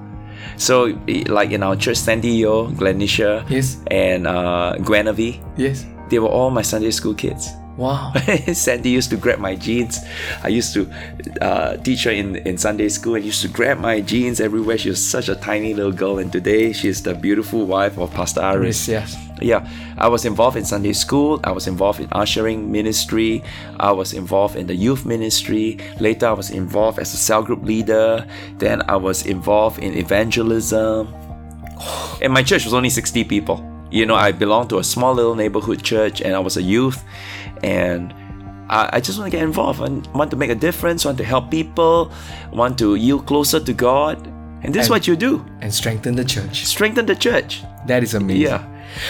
So, 0.57 0.95
like 1.27 1.51
in 1.51 1.63
our 1.63 1.75
church, 1.75 1.97
Sandy 1.97 2.29
Yo, 2.45 2.67
Glenisha, 2.67 3.43
Yes. 3.49 3.77
and 3.89 4.27
uh, 4.27 4.75
Guinevere, 4.77 5.39
Yes. 5.57 5.85
they 6.09 6.19
were 6.19 6.27
all 6.29 6.49
my 6.51 6.61
Sunday 6.61 6.91
school 6.91 7.13
kids. 7.15 7.49
Wow. 7.81 8.13
Sandy 8.53 8.91
used 8.91 9.09
to 9.09 9.17
grab 9.17 9.39
my 9.39 9.55
jeans. 9.55 10.05
I 10.43 10.49
used 10.49 10.71
to 10.75 10.87
uh, 11.41 11.77
teach 11.77 12.03
her 12.03 12.11
in, 12.11 12.35
in 12.35 12.59
Sunday 12.59 12.89
school 12.89 13.15
and 13.15 13.25
used 13.25 13.41
to 13.41 13.47
grab 13.47 13.79
my 13.79 14.01
jeans 14.01 14.39
everywhere. 14.39 14.77
She 14.77 14.89
was 14.89 15.03
such 15.03 15.29
a 15.29 15.35
tiny 15.35 15.73
little 15.73 15.91
girl, 15.91 16.19
and 16.19 16.31
today 16.31 16.73
she's 16.73 17.01
the 17.01 17.15
beautiful 17.15 17.65
wife 17.65 17.97
of 17.97 18.13
Pastor 18.13 18.41
Aris. 18.41 18.87
yes. 18.87 19.17
Yeah, 19.41 19.67
I 19.97 20.07
was 20.09 20.25
involved 20.25 20.57
in 20.57 20.63
Sunday 20.63 20.93
school. 20.93 21.39
I 21.43 21.51
was 21.51 21.65
involved 21.65 21.99
in 21.99 22.07
ushering 22.11 22.71
ministry. 22.71 23.43
I 23.79 23.91
was 23.91 24.13
involved 24.13 24.55
in 24.55 24.67
the 24.67 24.75
youth 24.75 25.03
ministry. 25.03 25.79
Later, 25.99 26.27
I 26.27 26.33
was 26.33 26.51
involved 26.51 26.99
as 26.99 27.11
a 27.15 27.17
cell 27.17 27.41
group 27.41 27.63
leader. 27.63 28.27
Then 28.59 28.83
I 28.87 28.97
was 28.97 29.25
involved 29.25 29.79
in 29.79 29.97
evangelism. 29.97 31.11
And 32.21 32.31
my 32.31 32.43
church 32.43 32.63
was 32.63 32.75
only 32.75 32.91
60 32.91 33.23
people. 33.23 33.65
You 33.91 34.05
know, 34.05 34.15
I 34.15 34.31
belonged 34.31 34.69
to 34.69 34.77
a 34.77 34.83
small 34.83 35.13
little 35.13 35.35
neighborhood 35.35 35.83
church 35.83 36.21
and 36.21 36.33
I 36.33 36.39
was 36.39 36.55
a 36.55 36.61
youth. 36.61 37.03
And 37.63 38.13
I, 38.69 38.89
I 38.93 38.99
just 38.99 39.19
want 39.19 39.31
to 39.31 39.37
get 39.37 39.43
involved 39.43 39.81
and 39.81 40.05
want 40.13 40.31
to 40.31 40.37
make 40.37 40.49
a 40.49 40.55
difference, 40.55 41.05
want 41.05 41.17
to 41.17 41.23
help 41.23 41.51
people, 41.51 42.11
want 42.51 42.77
to 42.79 42.95
yield 42.95 43.25
closer 43.25 43.59
to 43.59 43.73
God. 43.73 44.25
And 44.63 44.73
this 44.73 44.85
is 44.85 44.89
what 44.89 45.07
you 45.07 45.15
do 45.15 45.43
And 45.61 45.73
strengthen 45.73 46.15
the 46.15 46.23
church. 46.25 46.65
strengthen 46.65 47.05
the 47.07 47.15
church. 47.15 47.63
That 47.87 48.03
is 48.03 48.13
amazing. 48.13 48.43
Yeah. 48.43 48.67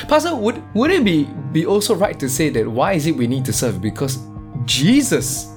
Pastor, 0.07 0.35
would 0.35 0.61
would 0.73 0.91
it 0.91 1.03
be 1.03 1.25
be 1.51 1.65
also 1.65 1.93
right 1.95 2.17
to 2.19 2.29
say 2.29 2.49
that 2.49 2.67
why 2.67 2.93
is 2.93 3.05
it 3.07 3.15
we 3.17 3.27
need 3.27 3.43
to 3.45 3.53
serve? 3.53 3.81
Because 3.81 4.19
Jesus 4.65 5.47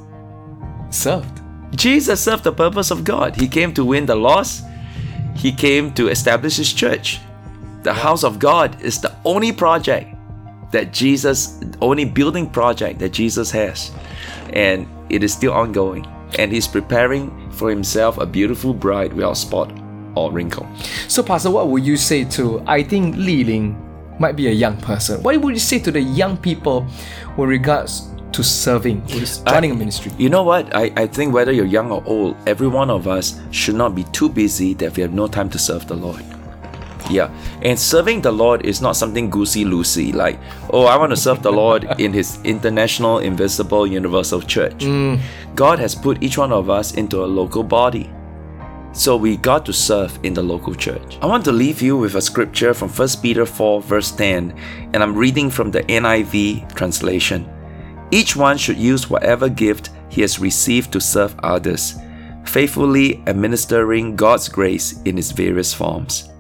served. 0.91 1.41
Jesus 1.77 2.21
served 2.21 2.45
the 2.45 2.53
purpose 2.53 2.91
of 2.91 3.05
God. 3.05 3.37
He 3.37 3.49
came 3.49 3.73
to 3.75 3.85
win 3.85 4.07
the 4.07 4.15
lost. 4.17 4.65
He 5.37 5.53
came 5.53 5.93
to 5.95 6.09
establish 6.09 6.57
his 6.57 6.73
church. 6.73 7.21
The 7.83 7.93
house 7.93 8.25
of 8.25 8.39
God 8.39 8.81
is 8.81 9.01
the 9.01 9.15
only 9.25 9.53
project 9.53 10.14
that 10.75 10.93
Jesus, 10.93 11.61
only 11.81 12.05
building 12.05 12.51
project 12.51 12.99
that 12.99 13.11
Jesus 13.11 13.51
has. 13.53 13.93
And 14.53 14.87
it 15.09 15.23
is 15.23 15.33
still 15.33 15.53
ongoing. 15.53 16.05
And 16.39 16.53
he's 16.53 16.67
preparing 16.67 17.51
for 17.53 17.71
himself 17.71 18.19
a 18.19 18.27
beautiful 18.27 18.75
bride 18.75 19.13
without 19.13 19.37
spot 19.37 19.73
or 20.17 20.33
wrinkle. 20.33 20.67
So, 21.09 21.23
Pastor, 21.23 21.51
what 21.51 21.69
would 21.69 21.87
you 21.87 21.97
say 21.97 22.25
to 22.37 22.63
I 22.67 22.83
think 22.83 23.17
Li 23.17 23.45
Ling 23.45 23.81
might 24.19 24.35
be 24.37 24.49
a 24.49 24.53
young 24.53 24.77
person? 24.79 25.23
What 25.23 25.41
would 25.41 25.55
you 25.55 25.61
say 25.61 25.79
to 25.79 25.93
the 25.93 26.01
young 26.01 26.37
people 26.37 26.87
with 27.37 27.49
regards 27.49 28.11
to 28.33 28.43
serving, 28.43 29.07
running 29.47 29.71
a 29.71 29.75
ministry? 29.75 30.11
You 30.19 30.29
know 30.29 30.43
what? 30.43 30.75
I, 30.75 30.93
I 30.97 31.07
think 31.07 31.33
whether 31.33 31.53
you're 31.53 31.67
young 31.67 31.93
or 31.93 32.03
old, 32.05 32.37
every 32.49 32.67
one 32.67 32.91
of 32.91 33.07
us 33.07 33.41
should 33.53 33.77
not 33.77 33.95
be 33.95 34.03
too 34.11 34.29
busy 34.29 34.75
that 34.75 34.97
we 34.97 35.03
have 35.03 35.15
no 35.15 35.29
time 35.29 35.49
to 35.51 35.59
serve 35.59 35.87
the 35.87 35.95
Lord. 35.95 36.34
Yeah. 37.11 37.31
And 37.63 37.79
serving 37.79 38.23
the 38.23 38.33
Lord 38.33 38.65
is 38.65 38.81
not 38.81 38.97
something 38.97 39.31
goosey 39.31 39.65
loosey, 39.65 40.15
like, 40.15 40.39
oh, 40.71 40.85
I 40.85 40.97
want 40.97 41.11
to 41.11 41.17
serve 41.17 41.43
the 41.43 41.53
Lord 41.53 41.87
in 41.99 42.13
His 42.13 42.39
international, 42.45 43.19
invisible, 43.19 43.87
universal 43.87 44.41
church. 44.41 44.79
Mm. 44.85 45.21
God 45.55 45.79
has 45.79 45.95
put 45.95 46.23
each 46.23 46.39
one 46.39 46.53
of 46.53 46.71
us 46.71 46.95
into 46.95 47.25
a 47.25 47.27
local 47.27 47.63
body. 47.63 48.11
So 48.93 49.17
we 49.17 49.37
got 49.37 49.67
to 49.67 49.73
serve 49.73 50.17
in 50.23 50.35
the 50.35 50.43
local 50.43 50.73
church. 50.73 51.19
I 51.21 51.27
want 51.27 51.45
to 51.47 51.53
leave 51.53 51.83
you 51.83 51.97
with 51.97 52.15
a 52.15 52.23
scripture 52.23 52.73
from 52.73 52.89
1 52.89 53.09
Peter 53.21 53.45
4, 53.45 53.83
verse 53.83 54.13
10, 54.13 54.57
and 54.93 55.03
I'm 55.03 55.17
reading 55.17 55.51
from 55.51 55.73
the 55.73 55.83
NIV 55.83 56.73
translation. 56.77 57.51
Each 58.13 58.37
one 58.37 58.57
should 58.57 58.77
use 58.77 59.11
whatever 59.11 59.49
gift 59.49 59.91
he 60.09 60.21
has 60.21 60.39
received 60.39 60.93
to 60.93 61.01
serve 61.01 61.35
others, 61.43 61.97
faithfully 62.45 63.21
administering 63.27 64.15
God's 64.15 64.49
grace 64.49 65.03
in 65.03 65.19
its 65.19 65.33
various 65.33 65.75
forms. 65.75 66.31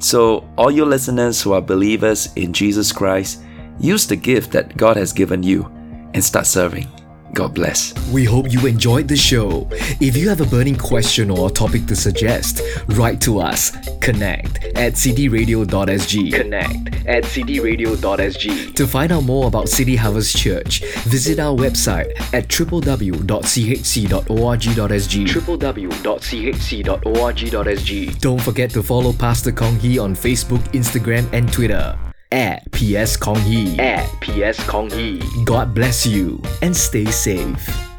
So, 0.00 0.48
all 0.56 0.70
you 0.70 0.86
listeners 0.86 1.42
who 1.42 1.52
are 1.52 1.60
believers 1.60 2.32
in 2.34 2.54
Jesus 2.54 2.90
Christ, 2.90 3.42
use 3.78 4.06
the 4.06 4.16
gift 4.16 4.50
that 4.52 4.74
God 4.76 4.96
has 4.96 5.12
given 5.12 5.42
you 5.42 5.66
and 6.14 6.24
start 6.24 6.46
serving. 6.46 6.88
God 7.32 7.54
bless. 7.54 7.94
We 8.10 8.24
hope 8.24 8.52
you 8.52 8.66
enjoyed 8.66 9.08
the 9.08 9.16
show. 9.16 9.68
If 10.00 10.16
you 10.16 10.28
have 10.28 10.40
a 10.40 10.46
burning 10.46 10.76
question 10.76 11.30
or 11.30 11.48
a 11.48 11.52
topic 11.52 11.86
to 11.86 11.96
suggest, 11.96 12.60
write 12.88 13.20
to 13.22 13.38
us. 13.40 13.70
Connect 14.00 14.64
at 14.76 14.94
cityradio.sg. 14.94 16.32
Connect 16.32 17.06
at 17.06 17.24
cityradio.sg. 17.24 18.74
To 18.74 18.86
find 18.86 19.12
out 19.12 19.24
more 19.24 19.46
about 19.46 19.68
City 19.68 19.96
Harvest 19.96 20.36
Church, 20.36 20.84
visit 21.04 21.38
our 21.38 21.56
website 21.56 22.10
at 22.34 22.48
www.chc.org.sg. 22.48 23.20
www.chc.org.sg. 26.90 28.20
Don't 28.20 28.40
forget 28.40 28.70
to 28.70 28.82
follow 28.82 29.12
Pastor 29.12 29.52
Kong 29.52 29.78
Hee 29.78 29.98
on 29.98 30.14
Facebook, 30.14 30.62
Instagram, 30.72 31.30
and 31.32 31.52
Twitter 31.52 31.98
at 32.32 32.70
PS 32.72 33.16
Kong 33.16 33.40
Hee. 33.40 33.78
At 33.78 34.06
PS 34.20 34.64
Kong 34.66 34.90
Hee. 34.90 35.22
God 35.44 35.74
bless 35.74 36.06
you 36.06 36.40
and 36.62 36.76
stay 36.76 37.06
safe. 37.06 37.89